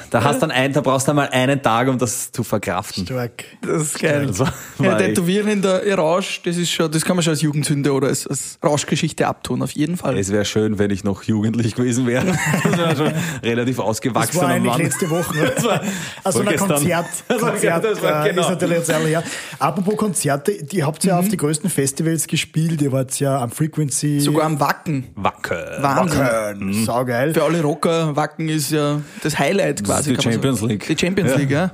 [0.09, 3.05] da hast dann ein, da brauchst du einmal einen Tag, um das zu verkraften.
[3.05, 3.43] Stark.
[3.61, 4.25] Das ist geil.
[4.27, 4.45] Also,
[4.79, 8.07] ja, Tätowieren in der Rausch, das ist schon, das kann man schon als Jugendsünde oder
[8.07, 10.17] als, als Rauschgeschichte abtun, auf jeden Fall.
[10.17, 12.25] Es wäre schön, wenn ich noch jugendlich gewesen wäre.
[12.63, 14.81] Das wäre schon relativ Das ausgewachsener war eigentlich Mann.
[14.81, 15.51] letzte Woche.
[15.55, 15.81] Das war
[16.23, 16.55] Also ein.
[16.57, 18.41] Konzert, Das war- Konzert das war- äh, genau.
[18.43, 19.23] ist natürlich jetzt ehrlich, ja.
[19.59, 22.81] Apropos Konzerte, die habt ihr ja auf die größten Festivals gespielt.
[22.81, 24.19] Ihr wart ja am Frequency.
[24.19, 25.07] Sogar am Wacken.
[25.15, 25.77] Wackel.
[25.81, 26.19] Wahnsinn.
[26.19, 26.85] Wacken.
[26.85, 27.33] Saugeil.
[27.33, 29.96] Für alle Rocker, Wacken ist ja das Highlight quasi.
[30.05, 30.69] Die kann man Champions sagen.
[30.69, 30.87] League.
[30.87, 31.71] Die Champions League, ja.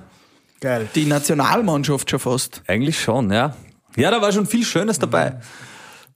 [0.62, 0.88] Geil.
[0.95, 2.62] Die Nationalmannschaft schon fast.
[2.67, 3.55] Eigentlich schon, ja.
[3.95, 5.39] Ja, da war schon viel Schönes dabei.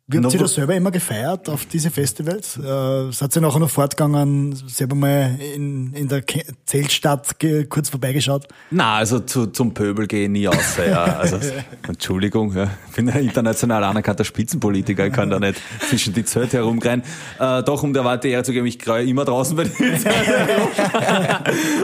[0.10, 2.56] Wie habt ihr das selber immer gefeiert auf diese Festivals?
[2.56, 7.36] Äh, seid ihr nachher noch fortgegangen, selber mal in, in der Ke Zeltstadt
[7.68, 8.48] kurz vorbeigeschaut?
[8.72, 10.78] Na, also zu, zum Pöbel gehe ich nie aus.
[10.78, 11.04] Ja.
[11.04, 11.40] Also,
[11.90, 12.70] Entschuldigung, ja.
[12.88, 17.04] ich bin ein international anerkannter Spitzenpolitiker, ich kann da nicht zwischen die Zelte herumrennen.
[17.38, 19.74] Äh, doch, um der Warte Ehre zu geben, ich kreue immer draußen bei den.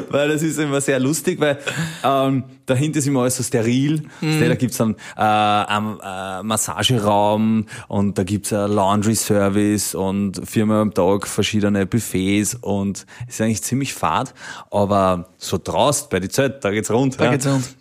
[0.09, 1.57] Weil das ist immer sehr lustig, weil
[2.05, 4.03] ähm, dahinter ist immer alles so steril.
[4.21, 10.82] Da gibt's dann äh, einen äh, Massageraum und da gibt's ein Laundry Service und viermal
[10.82, 14.34] am Tag verschiedene Buffets und es ist eigentlich ziemlich fad,
[14.71, 17.19] aber so draußen bei die Zelt, da geht's rund.
[17.19, 17.32] Da ja.
[17.32, 17.76] geht's rund.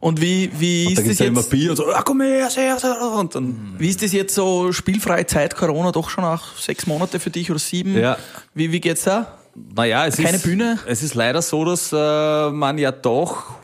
[0.00, 1.50] Und wie, wie Da ist gibt's das ja immer jetzt?
[1.50, 4.72] Bier und so, ah, komm her, sehr, sehr, und dann, Wie ist das jetzt so
[4.72, 7.96] spielfreie Zeit, Corona doch schon nach sechs Monate für dich oder sieben?
[7.96, 8.18] Ja.
[8.54, 9.38] Wie, wie geht's da?
[9.74, 10.78] naja, es Keine ist, Bühne?
[10.86, 13.54] Es ist leider so, dass äh, man ja doch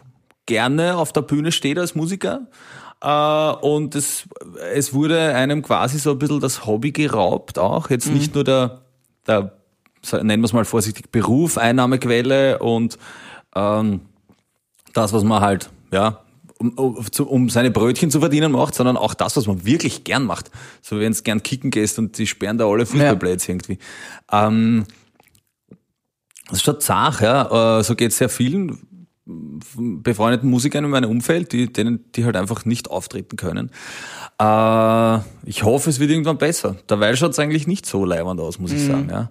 [0.46, 2.42] gerne auf der Bühne steht als Musiker.
[3.04, 4.24] Äh, und es,
[4.72, 7.90] es wurde einem quasi so ein bisschen das Hobby geraubt auch.
[7.90, 8.14] Jetzt Mhm.
[8.14, 8.80] nicht nur der,
[9.26, 9.52] der
[10.22, 12.98] nennen wir es mal vorsichtig, Beruf, Einnahmequelle und
[13.54, 14.00] ähm,
[14.94, 16.20] das, was man halt, ja,
[16.58, 16.70] um,
[17.26, 20.50] um, seine Brötchen zu verdienen macht, sondern auch das, was man wirklich gern macht.
[20.82, 23.78] So wenn es gern kicken gehst und die sperren da alle Fußballplätze irgendwie.
[24.32, 24.84] Ähm,
[26.46, 27.78] Das ist schon zart, ja.
[27.80, 28.86] Äh, So geht es sehr vielen
[29.26, 33.70] befreundeten Musikern in meinem Umfeld, die, denen, die halt einfach nicht auftreten können.
[34.40, 36.76] Äh, ich hoffe, es wird irgendwann besser.
[36.86, 38.86] Dabei schaut es eigentlich nicht so leibend aus, muss ich Mhm.
[38.86, 39.08] sagen.
[39.10, 39.30] Ja.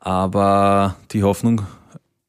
[0.00, 1.62] Aber die Hoffnung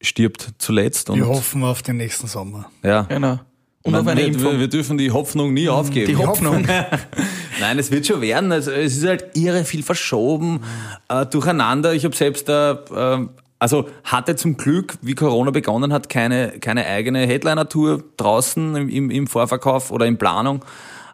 [0.02, 1.10] stirbt zuletzt.
[1.10, 2.69] Und, Wir hoffen auf den nächsten Sommer.
[2.84, 3.02] ja.
[3.04, 3.39] Genau.
[3.82, 4.52] Und Man, auf eine wir, Impfung.
[4.54, 6.08] wir, wir dürfen die Hoffnung nie aufgeben.
[6.08, 6.65] Die Hoffnung.
[7.62, 8.52] Nein, es wird schon werden.
[8.52, 10.60] Also, es ist halt irre viel verschoben,
[11.08, 11.93] äh, durcheinander.
[11.93, 12.74] Ich habe selbst da,
[13.22, 13.28] äh,
[13.60, 19.28] also hatte zum Glück, wie Corona begonnen hat, keine, keine eigene Headliner-Tour draußen im, im,
[19.28, 20.63] Vorverkauf oder in Planung.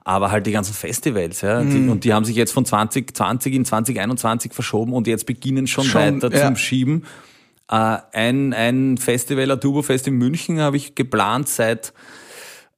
[0.04, 1.64] Aber halt die ganzen Festivals, ja.
[1.64, 5.86] Die, und die haben sich jetzt von 2020 in 2021 verschoben und jetzt beginnen schon,
[5.86, 6.46] Schon, weiter ja.
[6.46, 7.06] zum Schieben.
[7.72, 11.92] Äh, ein, ein Festival, Aturbo-Fest in München, habe ich geplant seit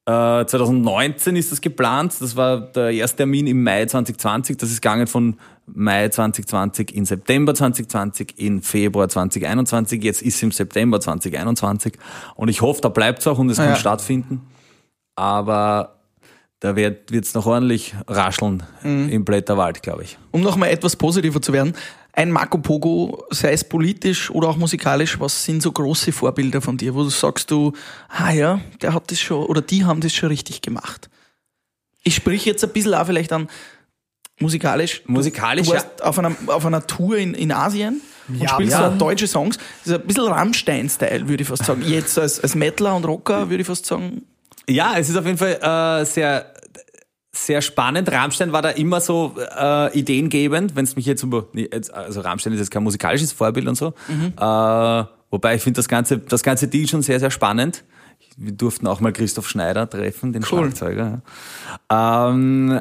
[0.06, 2.14] äh, 2019 ist das geplant.
[2.20, 4.56] Das war der erste Termin im Mai 2020.
[4.56, 5.36] Das ist gegangen von
[5.74, 10.02] Mai 2020 in September 2020 in Februar 2021.
[10.02, 11.94] Jetzt ist es im September 2021.
[12.34, 13.76] Und ich hoffe, da bleibt es auch und es kann Ja.
[13.76, 14.42] stattfinden.
[15.16, 15.96] Aber
[16.60, 19.08] da wird es noch ordentlich rascheln Mhm.
[19.10, 20.18] im Blätterwald, glaube ich.
[20.30, 21.74] Um nochmal etwas positiver zu werden,
[22.12, 26.76] ein Marco Pogo, sei es politisch oder auch musikalisch, was sind so große Vorbilder von
[26.76, 27.72] dir, wo du sagst du,
[28.08, 31.08] ah ja, der hat das schon, oder die haben das schon richtig gemacht.
[32.02, 33.48] Ich sprich jetzt ein bisschen auch vielleicht an
[34.38, 35.02] musikalisch.
[35.06, 38.90] Musikalisch, Du warst auf einer, auf einer Tour in, in Asien und Ja, spielst ja.
[38.90, 39.56] so deutsche Songs.
[39.84, 41.82] Das ist ein bisschen Rammstein-Style, würde ich fast sagen.
[41.86, 44.22] Jetzt als, als Metaler und Rocker würde ich fast sagen.
[44.68, 46.52] Ja, es ist auf jeden Fall äh, sehr,
[47.32, 48.10] sehr spannend.
[48.12, 51.46] Rammstein war da immer so äh, ideengebend, wenn es mich jetzt über,
[51.92, 53.94] also Rammstein ist jetzt kein musikalisches Vorbild und so.
[54.08, 57.84] Äh, wobei ich finde das ganze, das ganze Deal schon sehr, sehr spannend.
[58.36, 60.64] Wir durften auch mal Christoph Schneider treffen, den Cool.
[60.64, 61.22] Schlagzeuger.
[61.90, 62.28] ja.
[62.30, 62.80] Ähm,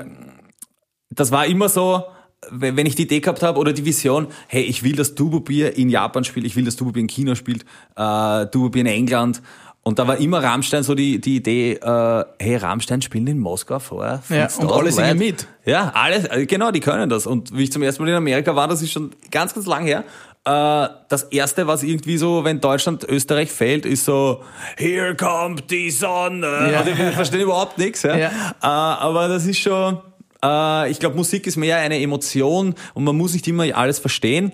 [1.17, 2.03] das war immer so,
[2.49, 5.75] wenn ich die Idee gehabt habe oder die Vision, hey, ich will, dass Tubo Bier
[5.75, 8.87] in Japan spielt, ich will, dass Tubo Bier in China spielt, äh, Tubo Bier in
[8.87, 9.41] England.
[9.83, 13.79] Und da war immer Rammstein so die, die Idee, äh, hey, Rammstein spielen in Moskau
[13.79, 14.05] vor.
[14.29, 15.47] Ja, 50.000 und alle singen mit.
[15.65, 17.25] Ja, alle, äh, genau, die können das.
[17.25, 19.85] Und wie ich zum ersten Mal in Amerika war, das ist schon ganz, ganz lang
[19.85, 20.03] her.
[20.43, 24.43] Äh, das erste, was irgendwie so, wenn Deutschland, Österreich fällt, ist so,
[24.75, 26.69] here kommt die Sonne.
[26.71, 26.81] Ja.
[26.81, 28.03] Und ich verstehe überhaupt nichts.
[28.03, 28.17] Ja.
[28.17, 28.29] Ja.
[28.61, 29.99] Äh, aber das ist schon,
[30.43, 34.51] äh, ich glaube, Musik ist mehr eine Emotion und man muss nicht immer alles verstehen.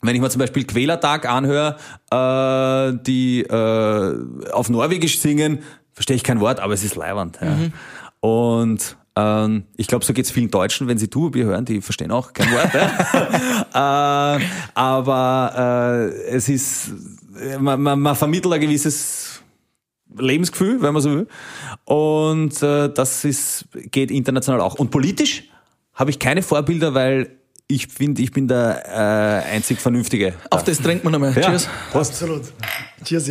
[0.00, 1.76] Wenn ich mir zum Beispiel Quälertag anhöre,
[2.10, 5.60] äh, die äh, auf Norwegisch singen,
[5.92, 7.38] verstehe ich kein Wort, aber es ist leiwand.
[7.40, 7.56] Ja.
[8.20, 12.32] Und ähm, ich glaube, so geht's vielen Deutschen, wenn sie Tubi hören, die verstehen auch
[12.32, 12.70] kein Wort.
[13.74, 14.36] ja.
[14.36, 14.40] äh,
[14.74, 16.92] aber äh, es ist,
[17.58, 19.42] man, man, man vermittelt ein gewisses
[20.16, 21.26] Lebensgefühl, wenn man so will.
[21.84, 24.74] Und äh, das ist, geht international auch.
[24.74, 25.44] Und politisch
[25.94, 30.34] habe ich keine Vorbilder, weil ich finde, ich bin der äh, einzig Vernünftige.
[30.50, 31.34] Auf das trinkt man nochmal.
[31.34, 31.42] Ja.
[31.42, 31.68] Cheers.
[31.92, 32.42] Absolut.
[33.04, 33.30] Cheers.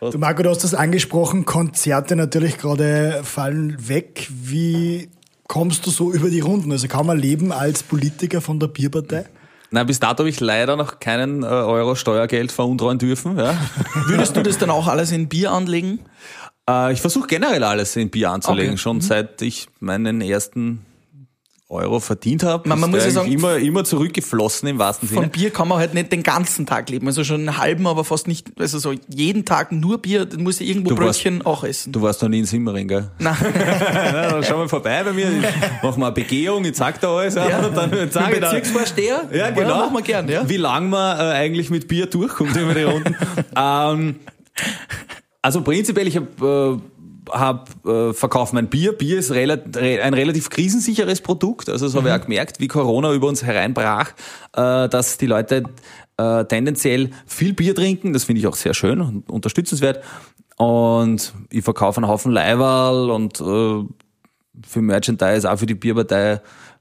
[0.00, 4.28] Du Marco, du hast das angesprochen, Konzerte natürlich gerade fallen weg.
[4.30, 5.08] Wie
[5.48, 6.70] kommst du so über die Runden?
[6.70, 9.24] Also kann man leben als Politiker von der Bierpartei?
[9.72, 13.36] Na, bis dato habe ich leider noch keinen äh, Euro Steuergeld veruntreuen dürfen.
[13.38, 13.56] Ja.
[14.06, 15.98] Würdest du das dann auch alles in Bier anlegen?
[16.68, 18.78] äh, ich versuche generell alles in Bier anzulegen, Okay.
[18.78, 20.84] schon seit ich meinen ersten
[21.72, 22.68] Euro verdient habe.
[22.68, 25.28] Man- man muss ja sagen, immer, immer zurückgeflossen im wahrsten Von Sinne.
[25.28, 27.06] Bier kann man halt nicht den ganzen Tag leben.
[27.06, 30.60] Also schon einen halben, aber fast nicht, also so jeden Tag nur Bier, dann muss
[30.60, 31.92] ich irgendwo Du warst- Brötchen auch essen.
[31.92, 33.10] Du warst noch nie in Simmering, gell?
[33.18, 33.36] Nein.
[34.12, 35.44] Ja, dann schau mal vorbei bei mir, ich
[35.82, 37.34] mach mal eine Begehung, ich zeig dir alles.
[37.34, 39.28] Ja, und dann sag ich Bezirksvorsteher?
[39.32, 39.78] Ja, genau.
[39.78, 40.48] machen wir gern, ja.
[40.48, 43.16] Wie lang man äh, eigentlich mit Bier durchkommt über die Runden.
[43.56, 44.16] ähm,
[45.40, 46.91] also prinzipiell, ich habe äh,
[47.30, 48.92] hab, äh, verkauft mein Bier.
[48.92, 51.68] Bier ist rela re ein relativ krisensicheres Produkt.
[51.68, 54.10] Also das habe ich auch gemerkt, wie Corona über uns hereinbrach,
[54.54, 55.64] äh, dass die Leute
[56.16, 58.12] äh, tendenziell viel Bier trinken.
[58.12, 60.02] Das finde ich auch sehr schön und unterstützenswert.
[60.56, 63.84] Und ich verkaufe einen Haufen Leiberl und äh,
[64.66, 66.40] für Merchandise, auch für die Bierpartei.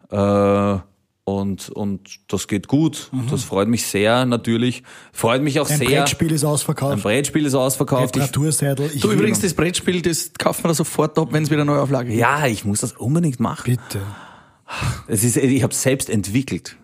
[0.10, 0.80] Äh,
[1.24, 3.12] und, und das geht gut.
[3.30, 4.84] Das freut mich sehr, natürlich.
[5.14, 5.88] Freut mich auch Ein sehr.
[5.88, 7.04] Brettspiel ist Ein ausverkauft.
[7.04, 8.16] Brettspiel ist ausverkauft.
[8.16, 8.92] Ich, Reparaturseidel.
[8.94, 11.72] Ich Du übrigens, das Brettspiel, das kauft man da sofort ab, wenn es wieder eine
[11.72, 12.20] Neuauflage gibt.
[12.20, 13.64] ja, ich muss das unbedingt machen.
[13.66, 14.02] Bitte.
[15.08, 16.78] Es ist, ich habe selbst entwickelt.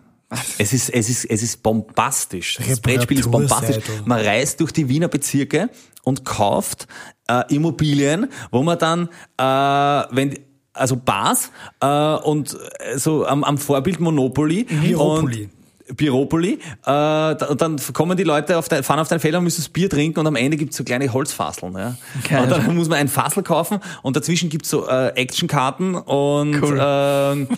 [0.58, 2.58] Es ist, es ist, es ist bombastisch.
[2.66, 3.82] Das Brettspiel ist bombastisch.
[4.04, 5.70] Man reist durch die Wiener Bezirke
[6.02, 6.86] und kauft
[7.28, 9.08] äh, Immobilien, wo man dann,
[9.38, 10.38] äh, wenn
[10.78, 11.50] also Bars
[11.80, 15.42] äh, und äh, so am, am Vorbild Monopoly Bieropoly.
[15.44, 15.50] und
[15.96, 16.58] Biropoli.
[16.84, 19.68] Äh, und dann kommen die Leute auf dein, fahren auf dein Feld und müssen das
[19.68, 21.74] Bier trinken und am Ende gibt's so kleine Holzfasseln.
[21.74, 21.96] Ja?
[22.28, 22.42] Geil.
[22.42, 26.78] Und dann muss man ein Fassel kaufen und dazwischen gibt's so äh, Actionkarten und Cool.
[26.80, 27.48] ähm,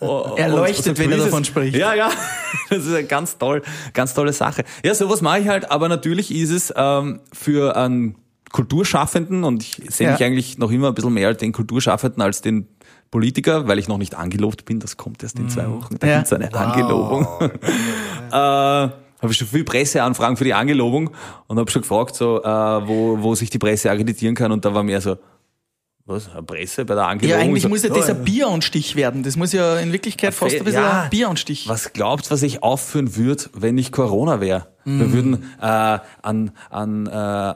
[0.36, 1.76] Er leuchtet, und wenn er davon spricht.
[1.76, 2.10] Ja, ja,
[2.70, 4.64] das ist eine ganz toll, ganz tolle Sache.
[4.84, 8.14] Ja, sowas mache ich halt, aber natürlich ist es ähm, für einen
[8.52, 10.12] Kulturschaffenden und ich sehe Ja.
[10.14, 12.66] mich eigentlich noch immer ein bisschen mehr den Kulturschaffenden als den
[13.10, 14.80] Politiker, weil ich noch nicht angelobt bin.
[14.80, 15.96] Das kommt erst in zwei Wochen.
[15.98, 16.16] Da Ja.
[16.18, 17.26] gibt's eine Angelobung.
[18.30, 18.92] äh, habe
[19.32, 21.10] ich schon viel Presseanfragen für die Angelobung
[21.46, 24.74] und habe schon gefragt, so, äh, wo, wo sich die Presse akkreditieren kann und da
[24.74, 25.16] war mehr so,
[26.04, 27.38] was, eine Presse bei der Angelobung?
[27.38, 29.22] Ja, eigentlich so, muss ja das ein Bieranstich werden.
[29.22, 31.02] Das muss ja in Wirklichkeit fast ein bisschen Ja.
[31.02, 31.68] ein Bieranstich.
[31.68, 34.68] Was glaubt, was ich aufführen würde, wenn nicht Corona wäre?
[34.84, 35.00] Mhm.
[35.00, 37.54] Wir würden äh, an, an, äh,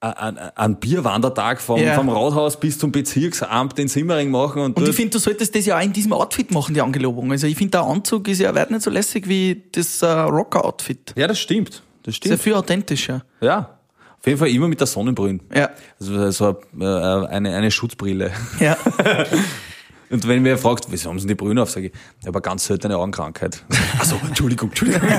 [0.00, 1.94] an, an Bierwandertag vom, Ja.
[1.94, 5.66] vom Rathaus bis zum Bezirksamt in Simmering machen und, Und ich finde, du solltest das
[5.66, 7.30] ja auch in diesem Outfit machen, die Angelobung.
[7.32, 11.12] Also ich finde, der Anzug ist ja weit nicht so lässig wie das äh, Rocker-Outfit.
[11.16, 11.82] ja, das stimmt.
[12.02, 12.42] Das Ist ja stimmt.
[12.42, 13.24] viel authentischer.
[13.42, 13.76] Ja.
[14.18, 15.40] Auf jeden Fall immer mit der Sonnenbrille.
[15.54, 15.68] Ja.
[15.98, 18.30] Also so äh, eine, eine Schutzbrille.
[18.58, 18.76] Ja.
[20.10, 22.42] Und wenn mir fragt, wieso haben sie die Brüne auf, sage ich, ich habe eine
[22.42, 23.62] ganz seltene Augenkrankheit.
[23.98, 25.08] Achso, Entschuldigung, Entschuldigung.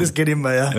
[0.00, 0.72] Das geht immer, ja.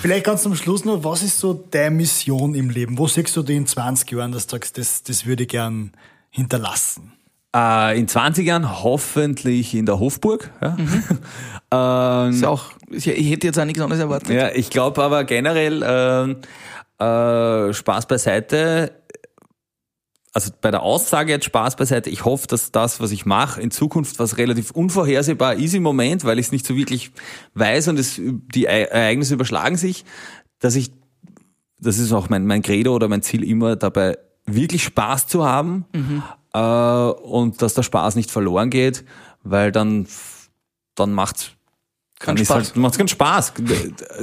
[0.00, 2.98] Vielleicht ganz zum Schluss noch, was ist so deine Mission im Leben?
[2.98, 5.92] Wo siehst du dich in 20 Jahren, dass du sagst, das, das würde ich gern
[6.30, 7.12] hinterlassen?
[7.54, 10.50] Äh, in 20 Jahren hoffentlich in der Hofburg.
[10.60, 10.76] Ja.
[12.26, 14.30] ähm, Ist ja auch, ich hätte jetzt auch nichts anderes erwartet.
[14.30, 16.36] Ja, ich glaube aber generell ähm,
[16.98, 18.92] äh, Spaß beiseite.
[20.36, 22.10] Also bei der Aussage jetzt Spaß beiseite.
[22.10, 26.24] Ich hoffe, dass das, was ich mache, in Zukunft was relativ unvorhersehbar ist im Moment,
[26.24, 27.10] weil ich es nicht so wirklich
[27.54, 30.04] weiß und es, die Ereignisse überschlagen sich,
[30.58, 30.92] dass ich,
[31.78, 35.86] das ist auch mein, mein Credo oder mein Ziel immer dabei, wirklich Spaß zu haben
[36.52, 39.06] äh, und dass der Spaß nicht verloren geht,
[39.42, 40.06] weil dann,
[40.96, 41.52] dann macht's
[42.18, 42.56] dann ist Spaß.
[42.56, 43.54] Halt, macht's keinen Spaß.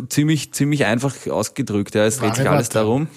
[0.09, 1.95] ziemlich, ziemlich einfach ausgedrückt.
[1.95, 3.07] Ja, es dreht sich alles darum.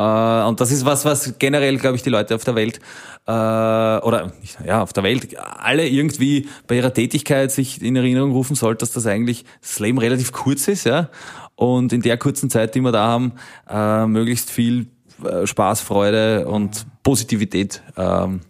[0.00, 2.80] Äh, und das ist was, was generell, glaube ich, die Leute auf der Welt
[3.26, 4.32] äh, oder
[4.64, 8.92] ja auf der Welt alle irgendwie bei ihrer Tätigkeit sich in Erinnerung rufen sollte, dass
[8.92, 11.10] das eigentlich das Leben relativ kurz ist, ja.
[11.54, 13.32] Und in der kurzen Zeit, die wir da haben,
[13.68, 14.86] äh, möglichst viel
[15.22, 18.40] äh, Spaß, Freude und Positivität ähm,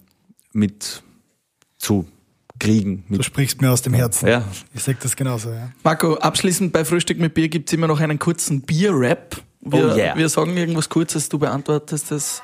[0.53, 1.03] mit
[1.77, 2.05] zu
[2.59, 3.03] kriegen.
[3.09, 4.29] Du sprichst mir aus dem Herzen.
[4.29, 5.71] ja, Ich sag das genauso, ja.
[5.83, 9.41] Marco, abschließend bei Frühstück mit Bier gibt's immer noch einen kurzen Bier-Rap.
[9.61, 10.17] Wir, Oh yeah.
[10.17, 12.41] wir sagen irgendwas Kurzes, du beantwortest das.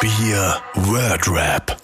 [0.00, 1.76] Bier Word Rap.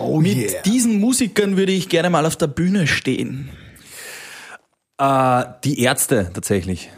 [0.00, 0.62] Oh Mit yeah.
[0.62, 3.50] diesen Musikern würde ich gerne mal auf der Bühne stehen.
[4.98, 6.90] Äh, die Ärzte tatsächlich.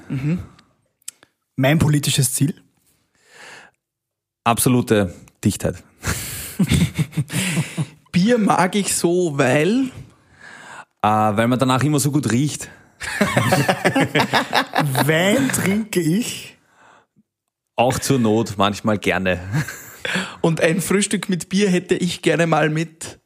[1.57, 2.55] Mein politisches Ziel?
[4.45, 5.15] Absolute
[5.45, 5.83] Dichtheit.
[8.13, 9.91] Bier mag ich so, weil
[11.03, 12.71] Äh, weil man danach immer so gut riecht.
[15.05, 16.57] Wein trinke ich.
[17.77, 19.41] Auch zur Not manchmal gerne.
[20.41, 23.20] und ein Frühstück mit Bier hätte ich gerne mal mit.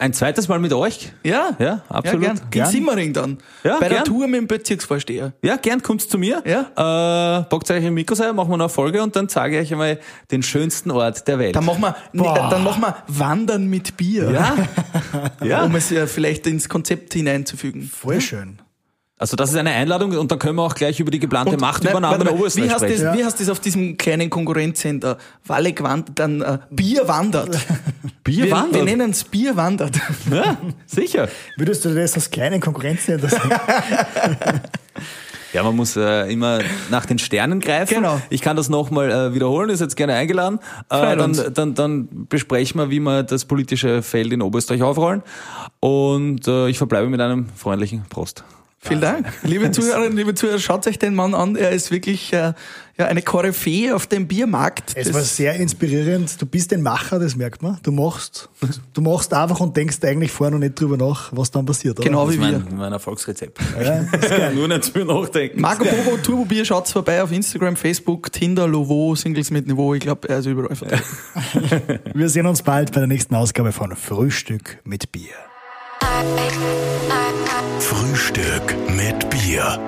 [0.00, 1.10] Ein zweites Mal mit euch?
[1.24, 2.22] Ja, Ja, absolut.
[2.22, 2.44] Ja, gern.
[2.44, 2.70] In Gern.
[2.70, 3.38] Simmering dann.
[3.64, 4.04] Ja, Bei der gern.
[4.04, 5.32] Tour mit dem Bezirksvorsteher.
[5.42, 6.40] Ja, gern kommt's zu mir.
[6.46, 7.40] Ja.
[7.40, 9.72] Äh, packt euch in Mikrosei, machen wir noch eine Folge und dann zeige ich euch
[9.72, 9.98] einmal
[10.30, 11.56] den schönsten Ort der Welt.
[11.56, 12.48] Dann machen wir, Boah.
[12.48, 14.30] dann machen wir Wandern mit Bier.
[14.30, 14.56] ja.
[15.44, 15.64] ja.
[15.64, 17.82] Um es ja vielleicht ins Konzept hineinzufügen.
[17.82, 18.60] Voll schön.
[19.18, 21.60] Also das ist eine Einladung und dann können wir auch gleich über die geplante nein,
[21.60, 23.04] Machtübernahme warte der Oberösterreich wie heißt, das, sprechen.
[23.04, 23.18] Ja.
[23.18, 25.18] wie heißt das auf diesem kleinen Konkurrenzsender?
[25.44, 27.58] Walleck wandert, dann äh, Bier wandert.
[28.24, 28.74] Bier wir, wandert.
[28.74, 29.96] Wir nennen es Bier wandert.
[30.30, 31.28] Ja, sicher.
[31.56, 33.50] Würdest du das als kleinen Konkurrenzsender sagen?
[35.54, 37.94] Ja, man muss äh, immer nach den Sternen greifen.
[37.94, 38.20] Genau.
[38.28, 40.58] Ich kann das nochmal äh, wiederholen, ist jetzt gerne eingeladen.
[40.90, 45.22] Äh, dann, dann, dann besprechen wir, wie wir das politische Feld in Oberösterreich aufrollen.
[45.80, 48.44] Und äh, ich verbleibe mit einem freundlichen Prost.
[48.80, 49.26] Vielen Dank.
[49.42, 51.56] Liebe Zuhörerinnen, liebe Zuhörer, schaut euch den Mann an.
[51.56, 52.52] Er ist wirklich äh,
[52.96, 54.92] ja, eine Koryphäe auf dem Biermarkt.
[54.94, 56.40] Es Das- war sehr inspirierend.
[56.40, 57.78] Du bist ein Macher, das merkt man.
[57.82, 58.48] Du machst,
[58.94, 61.98] du machst einfach und denkst eigentlich vorher noch nicht drüber nach, was dann passiert.
[61.98, 62.08] Oder?
[62.08, 62.58] Genau Das wie ist wir.
[62.60, 63.58] mein, mein Erfolgsrezept.
[63.82, 65.60] Ja, Nur nicht zu nachdenken.
[65.60, 69.92] Marco Bogo, Turbo Bier, schaut's vorbei auf Instagram, Facebook, Tinder, Lovo, Singles mit Niveau.
[69.94, 71.02] Ich glaube, er ist überall vertreten.
[72.14, 75.34] Wir sehen uns bald bei der nächsten Ausgabe von Frühstück mit Bier.
[77.80, 79.78] Frühstück mit Bier.